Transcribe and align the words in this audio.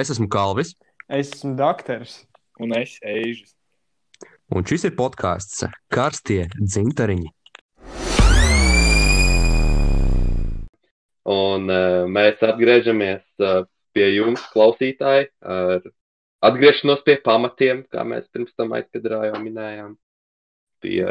Es 0.00 0.08
esmu 0.08 0.30
Kalvis, 0.32 0.70
Es 1.12 1.32
esmu 1.34 1.58
doktors. 1.58 2.12
Un 2.56 2.70
es 2.72 2.94
eju. 3.04 3.42
un 4.48 4.64
šis 4.64 4.86
ir 4.88 4.94
podkāsts 4.96 5.66
Karstie 5.92 6.46
dzintariņi. 6.56 7.28
Un 11.34 11.68
uh, 11.68 12.06
mēs 12.08 12.40
atgriežamies 12.46 13.26
uh, 13.44 13.66
pie 13.92 14.06
jums, 14.14 14.40
klausītāji, 14.54 15.28
ar 15.44 15.84
atgriešanos 16.48 17.02
pie 17.04 17.18
pamatiem, 17.26 17.82
kā 17.92 18.06
mēs 18.06 18.24
pirms 18.32 18.54
tam 18.56 18.72
aizkadrā 18.78 19.26
jau 19.28 19.42
minējām, 19.42 19.98
pie 20.80 21.02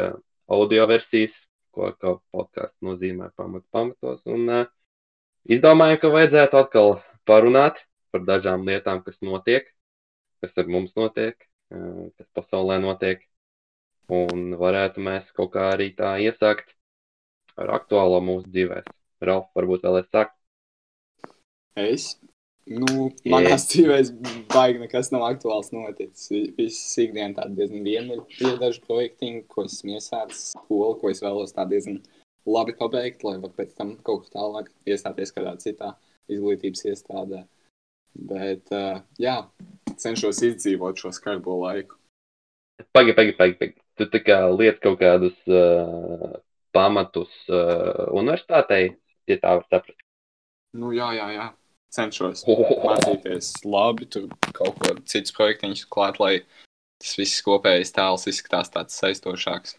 audio 0.50 0.88
versijas, 0.90 1.36
ko 1.70 1.92
kā 1.94 2.16
podkāsts 2.34 2.82
nozīmē 2.82 3.30
pamat 3.38 3.62
pamatos. 3.70 4.18
Un 4.26 4.50
uh, 4.50 4.66
izdomājām, 5.46 6.02
ka 6.02 6.12
vajadzētu 6.16 6.62
atkal 6.64 6.96
parunāt 7.28 7.78
par 8.12 8.24
dažām 8.28 8.66
lietām, 8.68 9.02
kas 9.04 9.16
notiek, 9.24 9.66
kas 10.42 10.56
ar 10.58 10.66
mums 10.70 10.92
notiek, 10.98 11.36
uh, 11.74 12.08
kas 12.18 12.26
pasaulē 12.36 12.80
notiek. 12.82 13.22
Un 14.10 14.56
varētu 14.58 14.98
mēs 15.06 15.28
kaut 15.36 15.52
kā 15.54 15.68
arī 15.76 15.92
tā 15.94 16.16
iesākt 16.18 16.72
ar 17.60 17.70
aktuālo 17.78 18.18
mūsu 18.26 18.48
dzīvēm. 18.50 18.88
Ralf, 19.22 19.50
varbūt 19.54 19.84
vēl 19.86 20.00
es 20.00 20.08
saku. 20.10 20.34
Es. 21.78 22.04
Nu, 22.70 23.08
manā 23.26 23.54
dzīvē 23.58 23.96
baigi 24.52 24.78
nekas 24.82 25.08
nav 25.14 25.24
aktuāls 25.30 25.70
noticis. 25.74 26.28
Vi- 26.30 26.50
Viss 26.58 26.98
ikdiena 27.02 27.34
tāda 27.38 27.54
diezgan 27.56 27.82
vienmuļa. 27.86 28.26
Ir 28.46 28.58
daži 28.60 28.82
projekti, 28.84 29.30
ko 29.48 29.64
esmu 29.64 29.96
iesācis, 29.96 30.52
skolu, 30.54 30.98
ko 31.00 31.10
es 31.10 31.22
vēlos 31.24 31.54
tā 31.56 31.64
diezgan 31.70 32.00
labi 32.46 32.72
pabeigt, 32.78 33.24
lai 33.24 33.38
pēc 33.38 33.74
tam 33.76 33.96
kaut 34.06 34.26
kā 34.28 34.38
tālāk 34.38 34.68
iestāties 34.86 35.32
kādā 35.34 35.56
citā 35.58 35.94
izglītības 36.28 36.84
iestādē. 36.92 37.44
Bet, 38.14 38.66
uh, 38.74 39.00
jā, 39.22 39.36
cenšos 40.00 40.42
izdzīvot 40.46 40.98
šo 40.98 41.12
skarbo 41.14 41.60
laiku. 41.62 41.96
Pagaidi, 42.92 43.14
pagaidi, 43.16 43.36
pagaidi. 43.38 43.58
Pagi. 43.60 43.76
Tu 44.00 44.06
tā 44.08 44.20
kā 44.24 44.38
liec 44.56 44.78
kaut 44.80 44.98
kādus 45.02 45.36
uh, 45.52 46.38
pamatus 46.72 47.32
uh, 47.52 48.08
universitātei, 48.16 48.94
ja 49.28 49.36
tā 49.42 49.58
var 49.58 49.66
saprast. 49.68 49.98
Nu, 50.72 50.92
jā, 50.96 51.10
jā, 51.18 51.26
jā. 51.34 51.46
Cenšos 51.90 52.44
mācīties 52.46 53.50
labi, 53.66 54.06
tur 54.06 54.28
kaut 54.54 54.78
ko 54.78 54.94
citus 55.10 55.34
projektiņus 55.34 55.88
klāt, 55.90 56.20
lai 56.22 56.36
tas 57.02 57.16
viss 57.18 57.42
kopējais 57.42 57.90
tēls 57.96 58.28
izskatās 58.30 58.70
tāds 58.70 58.94
saistošāks. 59.00 59.74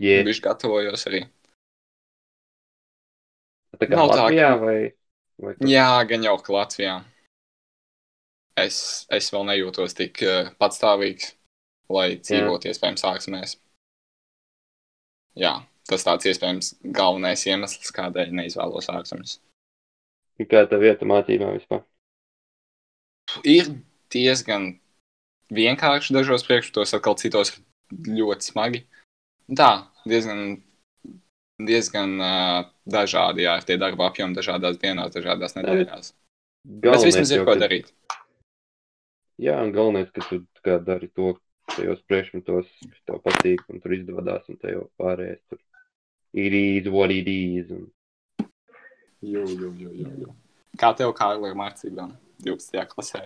Yeah. 0.00 0.24
Viņš 0.24 0.40
gatavojos 0.44 1.04
arī. 1.10 1.26
Tā 3.78 3.86
kā 3.86 3.94
Nav 3.98 4.10
tā, 4.10 4.16
Latvijā 4.24 4.48
ka- 4.54 4.60
vai, 4.62 4.78
vai 5.38 5.54
kur? 5.54 5.68
Jā, 5.68 5.88
gan 6.08 6.24
jau 6.24 6.36
Latvijā. 6.56 6.96
Es, 8.58 9.06
es 9.14 9.30
vēl 9.34 9.46
nejūtos 9.48 9.96
tik 9.98 10.22
uh, 10.26 10.50
patstāvīgs, 10.60 11.32
lai 11.92 12.08
dzīvotu 12.20 12.70
iespējams 12.70 13.04
ārzemēs. 13.08 13.56
Jā, 15.38 15.54
tas 15.88 16.04
tāds 16.06 16.28
iespējams 16.28 16.72
galvenais 16.94 17.44
iemesls, 17.46 17.92
kādēļ 17.94 18.34
neizvēlos 18.40 18.90
ārzemes. 18.92 19.38
Kā 20.50 20.64
tā 20.70 20.78
vieta 20.78 21.06
mācībām 21.08 21.56
vispār? 21.56 21.82
Ir 23.46 23.72
diezgan 24.12 24.70
vienkārši 25.54 26.14
dažos 26.16 26.44
priekšmetos, 26.46 26.94
atkal 26.96 27.16
citos 27.20 27.56
ļoti 27.92 28.50
smagi. 28.50 28.82
Tā, 29.58 29.70
diezgan, 30.08 30.60
diezgan 31.64 32.16
uh, 32.20 32.68
dažādi, 32.88 33.46
jā, 33.46 33.58
ir 33.58 33.68
tie 33.68 33.78
darba 33.80 34.10
apjomi 34.10 34.36
dažādās 34.36 34.78
dienās, 34.82 35.14
dažādās 35.14 35.56
nedēļās. 35.56 36.12
Bet 36.84 37.06
vismaz 37.06 37.32
ir 37.32 37.46
ko 37.48 37.56
darīt. 37.58 37.92
Jā, 39.38 39.58
un 39.62 39.70
galvenais, 39.74 40.10
ka 40.14 40.24
tu 40.26 40.42
kā 40.66 40.78
dari 40.82 41.08
to 41.14 41.36
tajos 41.76 42.00
priekšmetos, 42.10 42.70
kas 42.82 43.02
tev 43.06 43.20
patīk, 43.22 43.62
un 43.70 43.82
tur 43.82 43.94
izdodas, 43.94 44.46
un 44.50 44.58
te 44.58 44.72
jau 44.74 44.86
pārējais 44.98 45.42
tur 45.46 45.60
ir 46.34 46.56
īzi, 46.58 46.92
what 46.92 47.14
it 47.14 47.28
is. 47.30 47.70
Un... 47.70 47.86
Jū, 49.22 49.44
jū, 49.44 49.70
jū, 49.78 49.92
jū, 50.02 50.10
jū. 50.24 50.32
Kā 50.78 50.92
tev 50.98 51.12
kā 51.18 51.32
ar 51.34 51.54
mācībām 51.58 52.14
12. 52.44 52.82
klasē? 52.92 53.22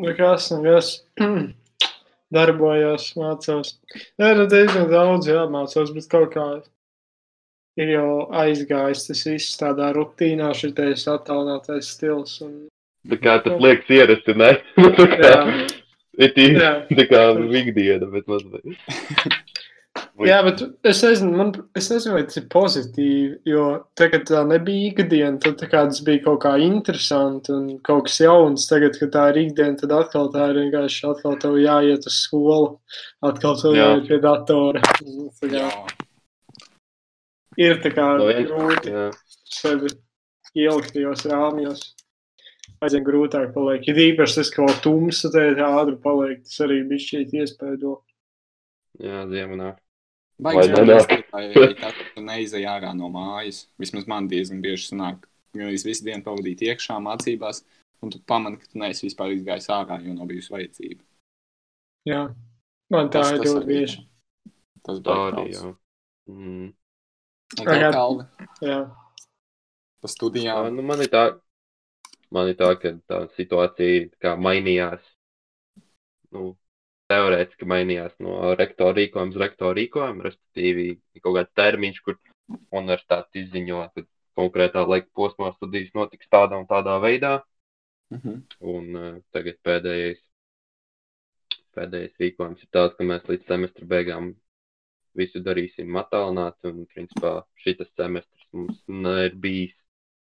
Nekas, 0.00 0.50
nekas. 0.52 0.92
Darbojos, 2.36 3.12
mācos. 3.16 3.76
Nē, 4.18 4.32
nu 4.38 4.46
diezgan 4.50 4.88
daudz 4.90 5.28
jāmācās, 5.30 5.92
bet 5.94 6.08
kaut 6.10 6.32
kā 6.34 6.46
ir 7.80 7.92
jau 7.92 8.08
aizgājis 8.34 9.06
tas 9.08 9.22
viss 9.28 9.58
tādā 9.60 9.92
rutīnā, 9.94 10.50
šitais 10.56 11.06
attālinātais 11.12 11.92
stils. 11.94 12.40
Un, 12.44 12.64
Tā 13.10 13.18
kā 13.22 13.38
tas 13.44 13.60
liekas 13.62 13.90
ierasti, 13.98 14.36
ne? 14.38 14.52
Nu, 14.80 14.92
tā 14.96 15.06
kā, 15.12 15.32
it 16.18 16.38
ir 16.40 16.62
tā 16.90 17.08
kā 17.10 17.26
ikdiena, 17.62 18.08
bet 18.12 18.26
mazliet. 18.30 18.64
Jā, 20.26 20.38
bet 20.44 20.60
es 20.84 20.98
nezinu, 21.04 21.30
man, 21.36 21.50
es 21.76 21.86
nezinu, 21.92 22.14
vai 22.16 22.22
tas 22.28 22.38
ir 22.40 22.46
pozitīvi, 22.52 23.38
jo 23.48 23.64
tagad 23.96 24.26
tā 24.28 24.42
nebija 24.48 24.90
ikdiena, 24.90 25.38
tad 25.40 25.58
tā 25.60 25.68
kā 25.72 25.82
tas 25.88 26.02
bija 26.04 26.22
kaut 26.24 26.42
kā 26.44 26.54
interesanti 26.60 27.52
un 27.52 27.66
kaut 27.84 28.08
kas 28.08 28.18
jauns. 28.24 28.66
Tagad, 28.68 28.96
kad 29.00 29.12
tā 29.14 29.26
ir 29.32 29.42
ikdiena, 29.46 29.76
tad 29.80 29.94
atkal 29.96 30.28
tā 30.34 30.50
ir 30.52 30.60
vienkārši 30.62 31.06
atkal 31.12 31.38
tev 31.40 31.56
jāiet 31.60 32.08
uz 32.08 32.18
skolu, 32.26 32.74
atkal 33.24 33.56
tev 33.60 33.76
Jā. 33.76 33.86
jāiet 33.86 34.10
pie 34.10 34.20
datora. 34.24 34.84
Tā 35.40 35.52
kā 35.52 35.70
Ir 37.56 37.78
tā 37.80 37.92
kā 37.94 38.06
No 38.20 38.26
grūti 38.28 38.92
sevi 39.48 39.88
ielikt 40.56 40.92
tajos 40.92 41.24
rāmjos. 41.28 41.84
Aizvien 42.86 43.04
grūtāk 43.06 43.52
paliek. 43.54 43.86
Ir 43.90 43.98
īpaši 44.12 44.38
tas, 44.40 44.50
ka 44.54 44.62
vēl 44.66 44.76
tumsa 44.84 45.30
tajā 45.34 45.68
ātri 45.80 45.96
paliek. 46.02 46.42
Tas 46.46 46.60
arī 46.66 46.80
bija 46.88 47.04
šķiet 47.06 47.34
iespējo. 47.42 47.94
Jā, 49.02 49.24
ziemanā. 49.30 49.74
baigi 50.40 50.72
Vai 50.72 50.84
ne? 50.84 50.94
jāsaka, 50.94 51.22
lai 51.32 51.74
tas 51.80 51.94
neizej 52.20 52.64
ārā 52.68 52.92
no 52.96 53.08
mājas. 53.12 53.66
Vismaz 53.80 54.06
man 54.08 54.28
diezgan 54.28 54.62
bieži 54.64 54.90
sanāk, 54.92 55.22
ka 55.56 55.68
es 55.72 55.84
visu 55.84 56.04
dienu 56.04 56.22
pavadīju 56.24 56.68
iekšā 56.70 56.96
mācībās, 57.04 57.62
un 58.04 58.10
tu 58.12 58.20
pamani, 58.28 58.58
ka 58.60 58.68
tu 58.72 58.78
neesi 58.82 59.06
vispār 59.08 59.32
izgājis 59.36 59.68
ārā, 59.72 59.96
jo 60.04 60.12
nav 60.16 60.28
bijusi 60.28 60.52
vajadzība. 60.52 61.02
Jā, 62.06 62.22
man 62.92 63.08
tā 63.08 63.22
Tas- 63.24 63.32
ir 63.32 63.40
ļoti 63.48 63.66
bieži. 63.66 64.04
Tas 64.86 65.00
Tā 65.00 65.14
bija 65.16 65.30
arī, 65.32 65.46
jā. 65.52 65.76
Mm. 66.30 66.68
Tev, 67.56 67.66
Agad- 67.72 67.92
Kalvi, 67.94 68.24
Jā, 68.62 68.78
pa 70.00 70.06
Jā, 70.08 70.12
studijām. 70.12 70.74
nu 70.76 70.82
man 70.82 71.00
ir 71.00 71.08
tā, 71.08 71.24
man 72.34 72.50
ir 72.50 72.56
tā, 72.58 72.70
ka 72.80 72.94
tā 73.10 73.20
situācija 73.36 74.08
kā 74.22 74.34
mainījās. 74.40 75.02
Nu, 76.34 76.54
teorētiski 77.10 77.68
mainījās 77.70 78.16
no 78.22 78.54
rektora 78.58 78.96
rīkojuma 78.98 79.34
uz 79.34 79.40
rektora 79.40 79.76
rīkojumu, 79.78 80.24
respektīvi 80.26 80.86
kaut 81.22 81.36
kāds 81.38 81.52
termiņš, 81.58 82.00
kur 82.06 82.18
universitāte 82.74 83.42
izziņo, 83.42 83.82
ka 83.94 84.06
konkrētā 84.38 84.82
laika 84.86 85.10
posmā 85.16 85.52
studijas 85.56 85.94
notiks 85.96 86.30
tādā 86.32 86.58
un 86.60 86.66
tādā 86.70 86.96
veidā. 87.02 87.36
Mhm. 88.14 88.40
Un 88.72 88.98
uh, 88.98 89.14
tagad 89.34 89.58
pēdējais, 89.66 90.20
pēdējais 91.78 92.20
rīkojums 92.22 92.62
ir 92.62 92.70
tāds, 92.74 92.94
ka 92.98 93.06
mēs 93.06 93.24
līdz 93.30 93.48
semestra 93.48 93.88
beigām 93.94 94.34
visu 95.18 95.42
darīsim 95.42 95.96
attālināti. 96.02 96.70
Un, 96.70 96.84
principā, 96.92 97.32
šis 97.62 97.82
semestris 97.96 98.46
mums 98.52 98.78
ir 99.26 99.34
bijis, 99.42 99.74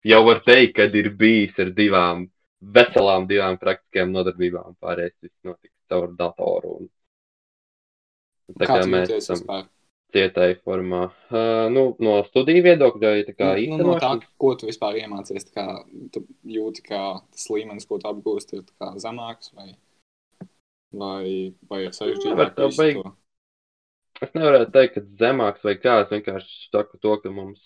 jau 0.06 0.20
var 0.26 0.42
teikt, 0.46 0.76
kad 0.78 0.94
ir 0.98 1.10
bijis 1.18 1.58
ar 1.62 1.72
divām 1.74 2.28
veselām, 2.74 3.26
divām 3.30 3.58
praktiskajām 3.60 4.12
nodarbībām. 4.14 4.76
Pārējais 4.82 5.16
viss 5.22 5.34
notiks 5.46 5.74
caur 5.90 6.12
datoru. 6.18 6.76
Un, 6.78 6.88
tā 8.58 8.66
Kā 8.66 8.78
kā 8.78 8.84
tu 8.84 8.92
mēs 8.92 9.12
esam 9.18 9.68
cietai 10.14 10.54
formā, 10.64 11.02
uh, 11.28 11.66
nu, 11.72 11.90
no 12.00 12.14
studiju 12.30 12.64
viedokļa, 12.64 13.10
ja 13.18 13.26
tā 13.26 13.34
kā 13.36 13.50
Nu, 13.60 13.76
nu, 13.76 13.90
no 13.90 13.98
tā, 14.00 14.14
ko 14.40 14.54
tu 14.56 14.68
vispār 14.70 14.96
iemācies, 15.02 15.44
kā 15.52 15.66
tu 16.14 16.24
jūti, 16.48 16.84
ka 16.86 17.20
tas 17.28 17.44
līmenis, 17.52 17.84
ko 17.88 18.00
tu 18.00 18.08
apgūsti, 18.08 18.62
ir 18.62 18.96
zemāks 19.04 19.52
vai, 19.52 19.74
vai, 20.96 21.52
vai 21.68 21.82
ir 21.84 21.92
sarežģītāk 21.96 22.56
to? 22.56 23.12
Es 24.24 24.32
nevaru 24.34 24.64
teikt, 24.74 24.96
ka 24.96 25.04
zemāks 25.20 25.62
vai 25.62 25.76
kā. 25.78 26.00
Es 26.02 26.08
vienkārši 26.10 26.70
saku 26.72 26.98
to, 26.98 27.12
ka 27.22 27.30
mums 27.30 27.60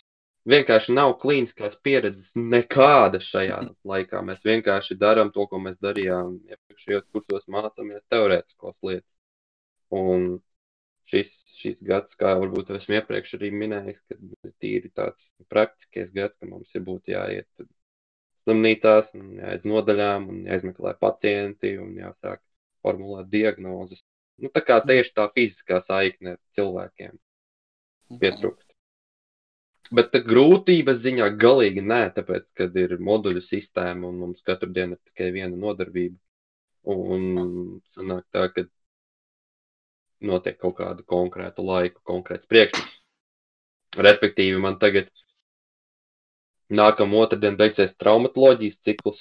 vienkārši 0.48 0.94
nav 0.94 1.14
klīniskās 1.22 1.74
pieredzes 1.86 2.30
nekāda 2.34 3.20
šajā 3.22 3.58
laikā. 3.88 4.22
Mēs 4.26 4.42
vienkārši 4.46 4.98
darām 5.00 5.30
to, 5.34 5.46
ko 5.50 5.60
mēs 5.62 5.78
darījām 5.84 6.38
iepriekšējos 6.50 7.06
kursos, 7.14 7.44
mācāmies 7.56 8.02
teorētiskos 8.12 8.76
lietas. 8.82 9.08
Un 9.92 10.40
šis, 11.12 11.30
šis 11.60 11.76
gads, 11.86 12.14
kā 12.20 12.34
varbūt 12.40 12.72
esmu 12.78 12.98
iepriekš 12.98 13.36
arī 13.38 13.52
minējis, 13.62 14.00
ka 14.08 14.18
ir 14.18 14.54
tīri 14.62 14.90
tāds 14.96 15.20
praktiskais 15.52 16.10
gads, 16.16 16.34
ka 16.40 16.48
mums 16.48 16.72
ir 16.74 16.86
būtu 16.86 17.14
jāiet 17.14 17.66
slimnīcās, 18.42 19.12
un 19.18 19.36
jāiet 19.38 19.68
nodaļām, 19.68 20.30
un 20.32 20.40
jāizmeklē 20.48 20.96
pacienti, 21.00 21.76
un 21.78 21.94
jāsāk 22.00 22.42
formulēt 22.82 23.30
diagnozes. 23.30 24.02
Nu, 24.42 24.50
tā 24.50 24.64
kā 24.66 24.80
tieši 24.82 25.12
tā 25.14 25.28
fiziskā 25.36 25.82
saikne 25.86 26.34
ar 26.34 26.40
cilvēkiem 26.58 27.14
pietrūkst. 28.18 28.71
Bet 29.92 30.14
grūtības 30.24 31.02
ziņā 31.04 31.26
galīgi 31.40 31.82
nē, 31.84 32.02
tāpēc, 32.16 32.46
kad 32.56 32.76
ir 32.80 32.94
moduļu 33.08 33.42
sistēma 33.44 34.08
un 34.08 34.20
mums 34.22 34.44
katru 34.46 34.70
dienu 34.72 34.96
ir 34.96 35.00
tikai 35.10 35.32
viena 35.34 35.58
nodarbība. 35.64 36.16
Un 36.92 37.26
sanāk 37.92 38.24
tā, 38.34 38.46
ka 38.54 38.64
notiek 40.24 40.56
kaut 40.62 40.78
kādu 40.78 41.04
konkrētu 41.12 41.64
laiku, 41.66 42.00
konkrēts 42.08 42.48
priekšmets. 42.50 42.96
Respektīvi, 44.08 44.56
man 44.64 44.78
tagad 44.80 45.10
nākamā 46.72 47.26
otrdien 47.26 47.58
beigsies 47.60 47.92
traumatoloģijas 48.00 48.78
cikls, 48.88 49.20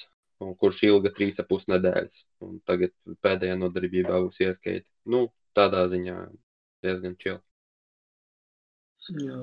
kurš 0.61 0.83
ilga 0.87 1.11
trīs 1.17 1.41
ap 1.43 1.49
pus 1.51 1.65
nedēļas. 1.69 2.23
Un 2.47 2.61
tagad 2.69 2.93
pēdējā 3.25 3.57
nodarbībā 3.59 4.21
būs 4.23 4.39
ieskaita. 4.41 4.87
Nu, 5.11 5.25
tādā 5.57 5.83
ziņā 5.91 6.15
diezgan 6.85 7.17
čili. 7.19 7.41
Jā. 9.19 9.41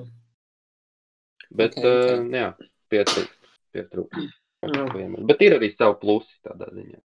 Bet, 1.49 1.77
Ok, 1.77 1.85
ok. 1.85 2.19
uh, 2.19 2.25
jā, 2.35 2.49
pietrūkst. 2.93 4.35
Kliemēt. 4.59 5.23
Bet 5.29 5.41
ir 5.45 5.55
arī 5.55 5.71
savi 5.71 5.95
plusi 6.01 6.33
tādā 6.43 6.67
ziņā. 6.75 6.99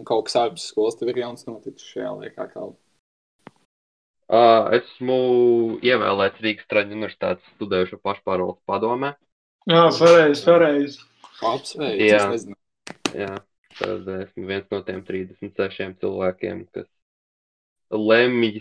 Un 0.00 0.06
kaut 0.08 0.26
kas 0.28 0.36
ārpus 0.40 0.68
skolas 0.70 0.96
tev 1.00 1.10
ir 1.12 1.22
jauns 1.22 1.46
noticis 1.48 1.88
šajā 1.94 2.10
laikā. 2.20 2.46
Kā... 2.52 2.66
Uh, 4.30 4.68
esmu 4.78 5.16
ievēlēts 5.84 6.44
Rīgas 6.44 6.68
Traģiņu 6.70 6.98
universitātes 7.00 7.48
studējušo 7.56 7.98
pašpārvaldes 8.04 8.62
padomē. 8.68 9.14
Jā, 9.68 9.86
pareizi, 9.98 10.44
pareizi. 10.46 11.06
Apsveicu, 11.40 12.04
Jā. 12.04 12.22
Jā, 13.16 13.34
tad 13.80 14.08
esmu 14.20 14.46
viens 14.46 14.66
no 14.70 14.82
tiem 14.84 15.00
36 15.08 15.96
cilvēkiem, 16.02 16.66
kas 16.76 16.86
lemj 17.90 18.60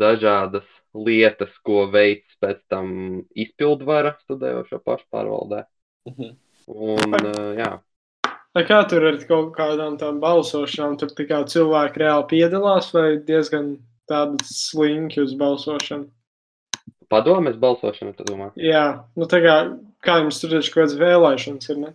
dažādas 0.00 0.66
lietas, 0.92 1.52
ko 1.64 1.86
veids 1.92 2.36
pēc 2.42 2.60
tam 2.72 3.22
izpildvara 3.32 4.16
studējošo 4.24 4.82
pašpārvaldē. 4.86 5.64
Mhm. 6.10 6.36
Un, 6.72 7.16
uh, 7.18 7.48
jā, 7.58 7.72
Vai 8.52 8.66
kā 8.68 8.82
tur 8.84 9.06
ar 9.08 9.16
kaut 9.24 9.54
kādām 9.56 9.94
tām 9.96 10.18
balsošanām? 10.20 10.98
Tur 11.00 11.14
kā 11.24 11.38
cilvēki 11.48 12.02
reāli 12.02 12.26
piedalās 12.34 12.90
vai 12.92 13.16
diezgan 13.16 13.78
tādi 14.10 14.44
slinki 14.44 15.22
uz 15.24 15.32
balsošanu? 15.40 16.10
padomes 17.12 17.58
balsošana, 17.60 18.14
tu 18.16 18.26
domā? 18.28 18.50
Jā, 18.56 19.04
nu 19.18 19.28
tā 19.28 19.42
kā, 19.44 19.56
kā 20.04 20.20
jums 20.22 20.40
tur 20.40 20.54
taču 20.56 20.72
kaut 20.72 20.80
kādas 20.80 20.96
vēlēšanas 21.00 21.72
ir, 21.72 21.82
ne? 21.82 21.92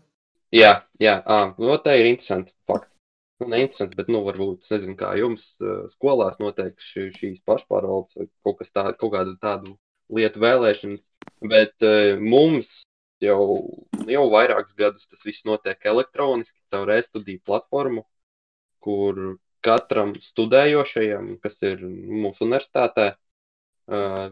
Jā, 0.55 0.73
jā, 1.03 1.17
ā, 1.25 1.39
nu, 1.57 1.73
tā 1.83 1.97
ir 1.99 2.11
interesanti 2.13 2.53
fakts. 2.69 2.91
Nu, 3.39 3.47
ne 3.47 3.59
interesanti, 3.61 3.97
bet, 3.99 4.07
nu, 4.09 4.23
varbūt, 4.25 4.65
nezinu, 4.73 4.95
kā 4.97 5.11
jums 5.19 5.43
skolās 5.93 6.39
notiek 6.41 6.73
šī, 6.89 7.03
šīs 7.19 7.41
pašpārvaldes 7.45 8.17
vai 8.17 8.25
kaut 8.45 8.63
tādu, 8.73 8.95
kaut 8.97 9.13
kādu 9.13 9.35
tādu 9.43 9.73
lietu 10.17 10.41
vēlēšanas, 10.41 11.03
bet 11.51 11.85
mums 12.17 12.65
jau, 13.21 13.41
jau 14.09 14.23
vairākus 14.33 14.73
gadus 14.79 15.05
tas 15.11 15.21
viss 15.25 15.45
notiek 15.45 15.85
elektroniski, 15.85 16.55
caur 16.73 16.89
e-studiju 16.95 17.43
platformu, 17.45 18.07
kur 18.81 19.37
katram 19.65 20.15
studējošajam, 20.31 21.35
kas 21.43 21.57
ir 21.69 21.83
mūsu 21.85 22.45
universitātē, 22.47 23.11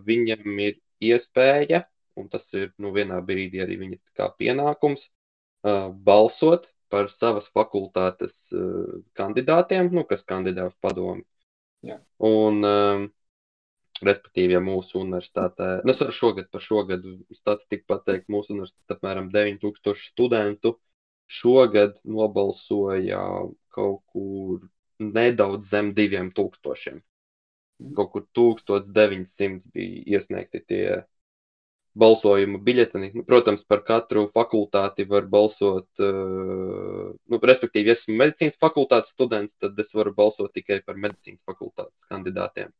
viņam 0.09 0.61
ir 0.65 0.79
iespēja, 1.13 1.85
un 2.17 2.29
tas 2.31 2.45
ir 2.57 2.71
nu, 2.81 2.89
vienā 2.95 3.21
brīdī 3.25 3.61
arī 3.63 3.77
viņa 3.81 3.99
tā 4.17 4.31
pienākums, 4.39 5.03
balsot 6.07 6.65
par 6.93 7.09
savas 7.19 7.47
fakultātes 7.55 8.33
uh, 8.53 8.99
kandidātiem, 9.19 9.91
nu, 9.93 10.05
kas 10.09 10.23
kandidē 10.29 10.69
uz 10.69 10.75
padomu. 10.83 11.23
Jā. 11.85 11.99
Un, 12.25 12.61
um, 12.65 13.05
respektīvi, 14.03 14.55
ja 14.55 14.61
mūsu 14.63 14.99
universitātē, 15.01 15.69
nu, 15.85 15.93
es 15.93 16.01
varu 16.01 16.15
šogad 16.15 16.49
par 16.51 16.63
šogad 16.63 17.05
statistiku 17.37 17.87
pateikt, 17.93 18.29
mūsu 18.31 18.55
universitātē 18.55 18.97
apmēram 18.97 19.29
9000 19.33 20.09
studentu 20.11 20.75
šogad 21.39 21.97
nobalsoja 22.03 23.21
kaut 23.75 24.01
kur 24.13 24.65
nedaudz 24.99 25.69
zem 25.71 25.93
2000. 25.97 27.01
Kaut 27.95 28.11
kur 28.13 28.25
1900 28.37 29.61
bija 29.73 30.19
iesniegti 30.19 30.61
tie 30.69 30.85
balsojuma 31.95 32.59
biļeteni. 32.63 33.11
Nu, 33.15 33.23
protams, 33.27 33.63
par 33.69 33.83
katru 33.87 34.27
fakultāti 34.35 35.05
var 35.09 35.27
balsot, 35.31 35.87
uh, 36.03 37.13
nu, 37.15 37.39
respektīvi, 37.51 37.91
ja 37.91 37.97
esmu 37.97 38.17
medicīnas 38.19 38.57
fakultātes 38.63 39.13
students, 39.15 39.53
tad 39.63 39.79
es 39.79 39.91
varu 39.95 40.13
balsot 40.15 40.53
tikai 40.55 40.81
par 40.85 40.99
medicīnas 40.99 41.41
fakultātes 41.47 41.95
kandidātiem. 42.11 42.73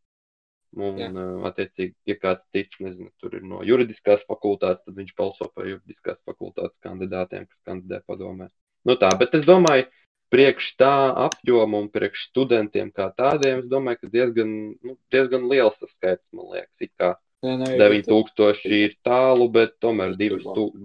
Un, 0.75 1.00
Jā. 1.00 1.07
uh, 1.13 1.45
attiecīgi, 1.47 1.95
ja 2.12 2.17
kāds 2.19 2.44
cits, 2.51 2.79
nezinu, 2.83 3.07
tur 3.23 3.38
ir 3.38 3.45
no 3.47 3.62
juridiskās 3.63 4.25
fakultātes, 4.27 4.83
tad 4.83 4.97
viņš 5.00 5.13
balso 5.15 5.47
par 5.56 5.69
juridiskās 5.69 6.19
fakultātes 6.27 6.75
kandidātiem, 6.83 7.47
kas 7.47 7.69
kandidē 7.71 8.01
padomē. 8.03 8.50
Nu 8.85 8.97
tā, 9.00 9.13
bet 9.17 9.33
es 9.39 9.47
domāju, 9.47 9.88
priekš 10.33 10.73
tā 10.81 10.94
apjoma 11.25 11.79
un 11.79 11.88
priekš 11.94 12.27
studentiem 12.31 12.91
kā 12.91 13.07
tādiem, 13.15 13.63
es 13.63 13.69
domāju, 13.71 14.01
ka 14.03 14.12
diezgan, 14.12 14.51
nu, 14.83 14.97
diezgan 15.13 15.47
liels 15.47 15.77
tas 15.79 15.94
skaits, 15.95 16.25
man 16.35 16.51
liekas, 16.51 16.73
it 16.83 16.91
kā 17.00 17.13
Nē, 17.45 17.56
nē, 17.62 17.71
9000 17.77 18.65
ir 18.74 18.95
tālu, 19.06 19.50
bet 19.53 19.75
tomēr 19.83 20.15
Tas 20.15 20.24
ir 20.25 20.38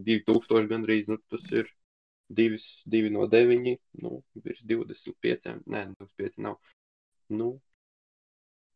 2000 0.09 0.69
gandrīz, 0.71 1.07
nu, 1.09 1.17
tas 1.33 1.45
ir 1.57 1.71
2, 2.41 2.59
2 2.97 3.13
no 3.15 3.27
9, 3.33 3.77
nu, 4.05 4.21
virs 4.45 4.61
25, 4.69 5.55
nē, 5.65 5.87
25 6.03 6.45
nav. 6.49 6.59
Nu, 7.33 7.55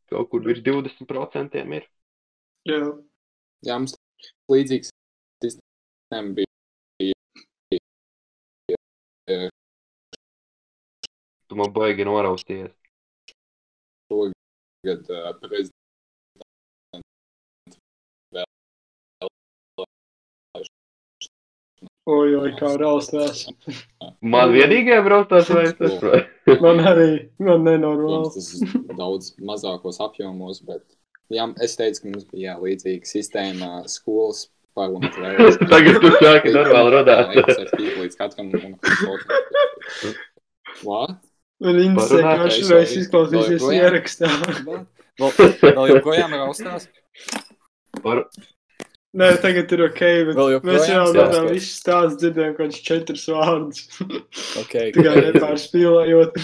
kaut 0.08 0.30
kur 0.32 0.46
virs 0.46 0.62
20% 0.64 1.60
ir. 1.76 1.90
Jā, 2.64 2.80
Jā, 3.64 3.78
mums 3.80 3.94
līdzīgs 4.52 4.90
sistēma 5.40 6.34
bija. 6.36 6.48
bija 7.72 9.38
Tu 11.48 11.56
man 11.60 11.72
baigi 11.72 12.04
norausties. 12.04 12.74
Šogad 14.12 15.08
uh, 15.08 15.30
prezidents 15.40 15.73
oj, 22.10 22.34
oj, 22.40 22.50
kā 22.58 22.72
raustās. 22.80 23.44
Man 24.20 24.52
vienīgajā 24.54 25.04
braukstās 25.06 25.50
vai 25.52 25.64
es 25.68 25.76
saprotu? 25.80 26.58
Man 26.64 26.82
arī, 26.84 27.08
man 27.42 27.64
nenormāli. 27.66 28.32
tas 28.34 28.48
daudz 28.98 29.32
mazākos 29.40 30.00
apjomos, 30.04 30.60
bet 30.66 30.84
jā, 31.32 31.46
es 31.64 31.76
teicu, 31.80 32.02
ka 32.02 32.12
mums 32.12 32.26
bija 32.32 32.52
jā, 32.52 32.56
līdzīga 32.60 33.10
sistēma 33.10 33.70
skolas 33.90 34.48
parlamentu 34.76 35.22
vēlēšanās. 35.22 35.60
Tagad 35.74 36.00
tu 36.02 36.12
sāki 36.18 36.54
normāli. 36.54 37.04
Jā, 37.08 37.46
es 37.54 37.76
līdz 38.00 38.18
katram 38.20 38.50
un 38.52 38.76
kā 38.82 38.96
Parunāt, 41.96 42.50
šoreiz 42.52 42.90
es 42.90 42.96
izklausīsies 43.04 43.62
ierakstā. 43.72 44.28
Vēl, 44.66 45.30
vēl 45.62 45.92
joprojām 45.94 46.34
raustās? 46.36 46.88
Par... 48.02 48.26
Nē, 49.14 49.28
tagad 49.38 49.70
ir 49.70 49.82
ok, 49.84 50.00
bet 50.26 50.38
joprojām 50.38 50.64
mēs 50.66 50.88
jau 50.90 51.02
no 51.04 51.10
stāstās? 51.12 51.34
tā 51.36 51.42
visu 51.52 51.70
stāstu 51.70 52.18
dzirdējām, 52.24 52.54
kaut 52.56 52.64
kāds 52.64 52.80
četrus 52.88 53.26
vārdus. 53.30 53.84
Ok, 54.64 54.74
Tikai 54.96 55.14
nepārspīlējot. 55.28 56.40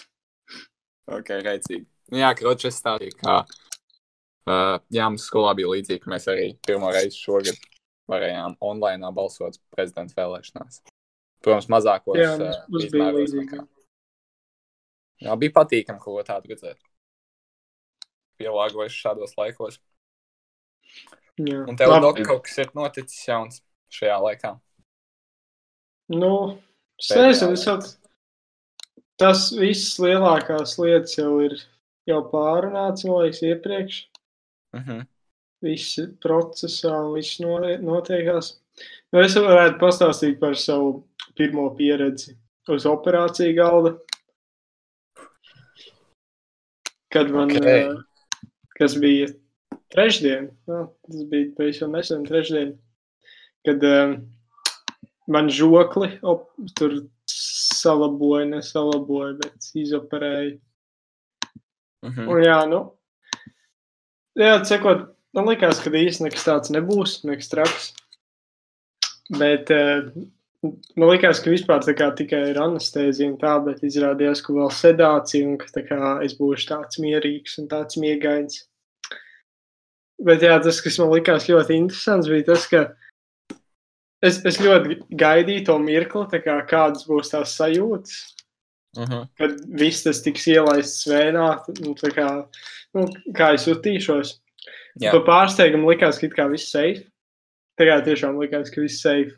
ok, 1.16 1.32
reicīgi. 1.46 1.86
Nu, 2.12 2.20
jā, 2.20 2.34
kroči, 2.36 2.68
es 2.68 2.80
stāstīju, 2.82 3.16
kā. 3.22 3.38
Uh, 4.50 4.76
jā, 4.92 5.08
mums 5.08 5.24
skolā 5.30 5.54
bija 5.56 5.70
līdzīgi, 5.72 6.02
ka 6.04 6.12
mēs 6.12 6.28
arī 6.32 6.46
pirmo 6.66 6.90
reizi 6.92 7.16
šogad 7.16 7.56
varējām 8.10 8.58
online 8.66 9.12
balsot 9.16 9.56
prezidenta 9.72 10.16
vēlēšanās. 10.18 10.82
Protams, 11.40 11.68
mazākos 11.72 12.20
Jā, 12.20 12.34
uh, 12.36 12.64
bija 12.76 13.12
līdzīgi. 13.16 13.60
Jā, 15.24 15.36
bija 15.40 15.56
patīkami 15.56 16.00
kaut 16.02 16.18
ko 16.18 16.26
tādu 16.28 16.52
redzēt. 16.52 16.76
Pielāgojuši 18.40 19.00
šādos 19.04 19.32
laikos. 19.40 19.80
Jā. 21.40 21.62
Un 21.68 21.78
tev 21.78 21.92
Labi. 21.92 22.24
Kaut 22.26 22.42
kas 22.44 22.58
ir 22.60 22.72
noticis 22.76 23.22
jauns 23.28 23.62
šajā 23.94 24.18
laikā. 24.20 24.54
Nu, 26.10 26.58
es 26.98 27.10
nezinu, 27.16 27.54
es 27.54 27.66
at... 27.70 27.86
tas 29.20 29.46
viss 29.54 29.98
lielākās 30.02 30.76
lietas 30.80 31.16
jau 31.18 31.38
ir 31.44 31.54
jau 32.10 32.20
pārunāts, 32.32 33.06
man 33.06 33.24
liekas, 33.24 33.42
iepriekš. 33.46 34.00
Uh 34.76 34.82
-huh. 34.86 35.06
Viss 35.62 35.98
procesā 36.24 36.92
un 37.04 37.14
viss 37.14 37.40
no- 37.40 37.78
notiekās. 37.84 38.60
Nu, 39.12 39.20
es 39.20 39.34
varētu 39.36 39.78
pastāstīt 39.78 40.38
par 40.40 40.56
savu 40.56 41.04
pirmo 41.36 41.68
pieredzi 41.76 42.36
uz 42.68 42.86
operāciju 42.86 43.56
galda. 43.56 43.98
Kad 47.10 47.30
man, 47.30 47.50
Ok. 47.50 47.56
okay. 47.56 47.96
kas 48.78 48.94
bija 48.94 49.28
trešdien, 49.92 50.50
nu, 50.70 50.82
tas 51.06 51.24
bija 51.30 51.50
pavisam 51.56 51.94
nesen 51.96 52.24
trešdien, 52.26 52.74
kad 53.66 53.84
um, 53.86 54.16
man 55.30 55.50
žokli 55.52 56.12
op, 56.22 56.48
tur 56.78 56.96
salaboja, 57.30 58.48
nesalaboja, 58.50 59.36
bet 59.42 59.70
izoperēja. 59.78 60.58
Uh 62.00 62.16
-huh. 62.16 62.26
Un, 62.32 62.42
jā, 62.42 62.58
nu, 62.68 62.80
jā, 64.38 64.58
cekot, 64.64 65.08
man 65.36 65.48
likās, 65.48 65.82
ka 65.84 65.90
īsti 65.90 66.24
nekas 66.26 66.46
tāds 66.46 66.72
nebūs, 66.72 67.20
nekas 67.24 67.48
traks. 67.52 67.92
Bet 69.30 69.70
uh, 69.70 70.10
Man 70.60 71.08
liekas, 71.08 71.38
ka 71.40 71.48
vispār 71.48 71.80
tā 71.80 71.94
kā 71.96 72.10
tikai 72.12 72.50
ir 72.50 72.58
anestēzija 72.60 73.30
un 73.30 73.38
tā, 73.40 73.54
bet 73.64 73.80
izrādījās, 73.86 74.42
ka 74.44 74.52
vēl 74.52 74.68
sedācija 74.76 75.46
un 75.48 75.54
ka 75.60 75.70
tā 75.72 75.82
kā 75.86 76.10
es 76.26 76.34
būšu 76.36 76.68
tāds 76.68 77.00
mierīgs 77.00 77.56
un 77.62 77.68
tāds 77.70 77.96
miegains. 78.00 78.66
Bet 80.20 80.42
jā, 80.44 80.58
tas, 80.60 80.80
kas 80.84 80.98
man 81.00 81.14
likās 81.14 81.48
ļoti 81.48 81.78
interesants, 81.80 82.28
bija 82.28 82.44
tas, 82.50 82.66
ka 82.68 82.82
es, 84.22 84.42
es 84.44 84.60
ļoti 84.60 85.00
gaidīju 85.16 85.64
to 85.70 85.78
mirkli, 85.80 86.42
kā 86.44 86.58
kādas 86.68 87.06
būs 87.08 87.32
tās 87.32 87.56
sajūtas, 87.56 88.18
Uh 88.98 89.04
-huh. 89.06 89.26
kad 89.38 89.50
viss 89.78 90.02
tas 90.02 90.22
tiks 90.22 90.48
ielaists 90.50 91.04
svēnā, 91.06 91.62
nu, 91.78 91.94
kā, 91.94 92.46
nu, 92.94 93.06
kā 93.32 93.54
es 93.54 93.66
jutīšos. 93.68 94.40
Jā. 94.98 95.12
Pa 95.12 95.20
pārsteigumu 95.22 95.92
likās, 95.92 96.18
ka 96.18 96.26
it 96.26 96.34
kā 96.34 96.50
viss 96.50 96.72
safe. 96.72 97.06
Tagad 97.78 98.04
tiešām 98.04 98.34
likās, 98.38 98.70
ka 98.70 98.80
viss 98.80 99.02
safe. 99.02 99.36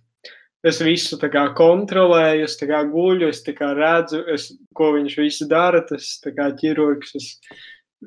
Es 0.64 0.80
visu 0.80 1.18
kā 1.18 1.54
kontrolēju, 1.54 2.44
es 2.44 2.56
kā 2.56 2.80
guļu, 2.88 3.28
es 3.28 3.42
kā 3.42 3.74
redzu, 3.74 4.24
es, 4.32 4.56
ko 4.74 4.92
viņš 4.92 5.16
visu 5.18 5.48
dara. 5.48 5.82
Tas 5.82 6.20
kā 6.24 6.48
ķirurgs, 6.56 7.14
es 7.14 7.38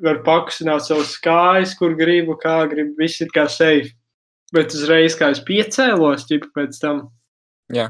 varu 0.02 0.22
pakustināt 0.26 0.86
savus 0.86 1.16
kājas, 1.22 1.74
kur 1.78 1.94
gribu, 1.98 2.36
kā 2.40 2.62
gribu, 2.70 2.96
viss 3.00 3.22
ir 3.24 3.30
kā 3.34 3.46
safe. 3.50 3.94
Bet 4.54 4.74
uzreiz, 4.76 5.16
kā 5.18 5.32
es 5.34 5.42
piecēlos, 5.42 6.26
ķipa 6.28 6.52
pēc 6.54 6.76
tam, 6.78 7.00
Jā. 7.74 7.88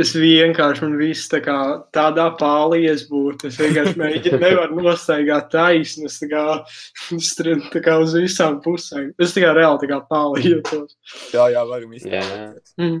es 0.00 0.10
vienkārši, 0.18 0.82
man 0.82 0.96
viss 0.98 1.30
tā 1.30 1.38
kā 1.44 1.58
tādā 1.94 2.26
pālies 2.40 3.04
būtu. 3.10 3.52
Es 3.52 3.60
vienkārši 3.60 3.94
mēģinu, 4.00 4.40
nevaru 4.46 4.80
nostaigāt 4.82 5.52
taisni, 5.52 6.10
es 6.10 6.18
tā 6.22 6.30
kā, 6.32 6.46
tā 7.76 7.84
kā 7.84 7.98
uz 8.02 8.16
visām 8.18 8.58
pusēm. 8.64 9.12
Es 9.22 9.36
tā 9.36 9.46
kā 9.46 9.54
reāli 9.56 9.84
tā 9.84 9.92
kā 9.94 10.00
pālijos. 10.10 10.96
Jā, 11.36 11.46
jā, 11.54 11.62
varam 11.68 11.94
Jā. 11.94 12.02
iztēloties. 12.02 12.74
Mm. 12.82 13.00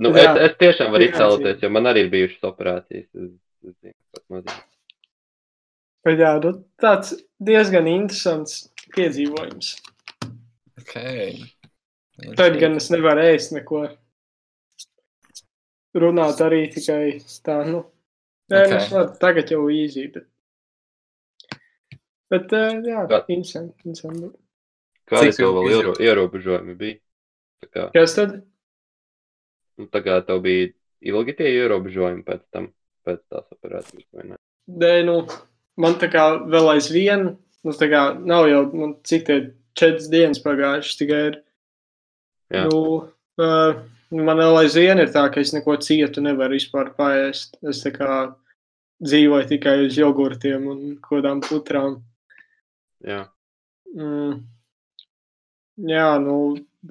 Nu, 0.00 0.10
Jā. 0.16 0.24
es, 0.24 0.42
es 0.48 0.58
tiešām 0.64 0.96
varu 0.96 1.10
iztēloties, 1.10 1.62
jo 1.62 1.74
man 1.76 1.92
arī 1.92 2.06
ir 2.06 2.12
bijušas 2.16 2.48
operācijas. 2.48 3.06
Es, 3.12 3.32
es 3.68 3.76
zinu, 3.76 3.98
kas 4.16 4.24
nozīmē. 4.32 4.60
Bet 6.06 6.20
jā, 6.22 6.30
nu, 6.42 6.52
tāds 6.80 7.14
diezgan 7.44 7.88
interesants 7.90 8.70
piedzīvojums. 8.94 9.74
Ok. 10.80 10.94
Tad 12.38 12.56
gan 12.60 12.76
es 12.80 12.88
nevaru 12.92 13.24
ēst 13.34 13.52
neko. 13.56 13.84
Runāt 16.00 16.40
arī 16.44 16.64
tikai 16.72 17.18
tā, 17.44 17.60
nu. 17.66 17.84
Nē, 18.50 18.60
Ok. 18.60 18.66
okay. 18.66 18.76
es 18.78 18.90
varu 18.94 19.14
tagad 19.22 19.50
jau 19.52 19.62
īzī, 19.70 20.06
bet. 20.14 20.26
Bet, 22.30 22.52
uh, 22.54 22.78
jā, 22.86 23.04
Kā- 23.10 23.24
interesanti. 23.28 23.74
interesanti. 23.84 24.30
Kādi 25.10 25.32
Cik 25.34 25.42
ilgi 25.42 25.54
vēl 25.66 25.70
iero, 25.74 25.94
ierobežojumi 25.98 26.74
bija? 26.78 26.98
Tā 27.64 27.68
kā, 27.74 27.86
Kas 27.96 28.14
tad? 28.14 28.36
nu, 29.78 29.86
tā 29.90 30.02
kā 30.06 30.20
tev 30.26 30.38
bija 30.44 30.68
ilgi 31.02 31.34
tie 31.40 31.48
ierobežojumi 31.58 32.22
pēc 32.26 32.44
tam, 32.54 32.68
pēc 33.06 33.18
tās 33.28 33.50
operācijas, 33.56 34.06
vai 34.14 34.28
ne? 34.30 34.38
Nē, 34.70 34.92
nu, 35.08 35.16
man 35.80 35.96
tā 36.00 36.10
kā 36.12 36.26
vēl 36.50 36.74
aizvien, 36.74 37.30
nu, 37.64 37.76
tā 37.76 37.88
kā 37.92 38.02
nav 38.18 38.48
jau, 38.50 38.64
nu, 38.76 38.90
cik 39.06 39.24
tie 39.28 39.38
četras 39.78 40.10
dienas 40.12 40.42
pagājušas 40.44 41.00
tikai 41.00 41.22
ir. 41.30 41.40
Jā. 42.50 42.66
Nu, 42.66 42.82
uh, 43.40 43.80
man 44.10 44.42
vēl 44.42 44.62
aizvien 44.64 45.00
ir 45.02 45.12
tā, 45.14 45.26
ka 45.32 45.42
es 45.42 45.54
neko 45.54 45.76
cietu 45.82 46.22
nevaru 46.24 46.58
vispār 46.58 46.92
paēst. 46.98 47.58
Es 47.70 47.82
tā 47.84 47.94
kā 47.94 48.14
dzīvoju 49.00 49.50
tikai 49.54 49.76
uz 49.86 49.98
jogurtiem 49.98 50.66
un 50.70 50.80
kodām 51.04 51.42
putrām. 51.44 52.00
Jā. 53.06 53.24
Mm. 53.96 54.42
Jā, 55.90 56.08
nu, 56.20 56.36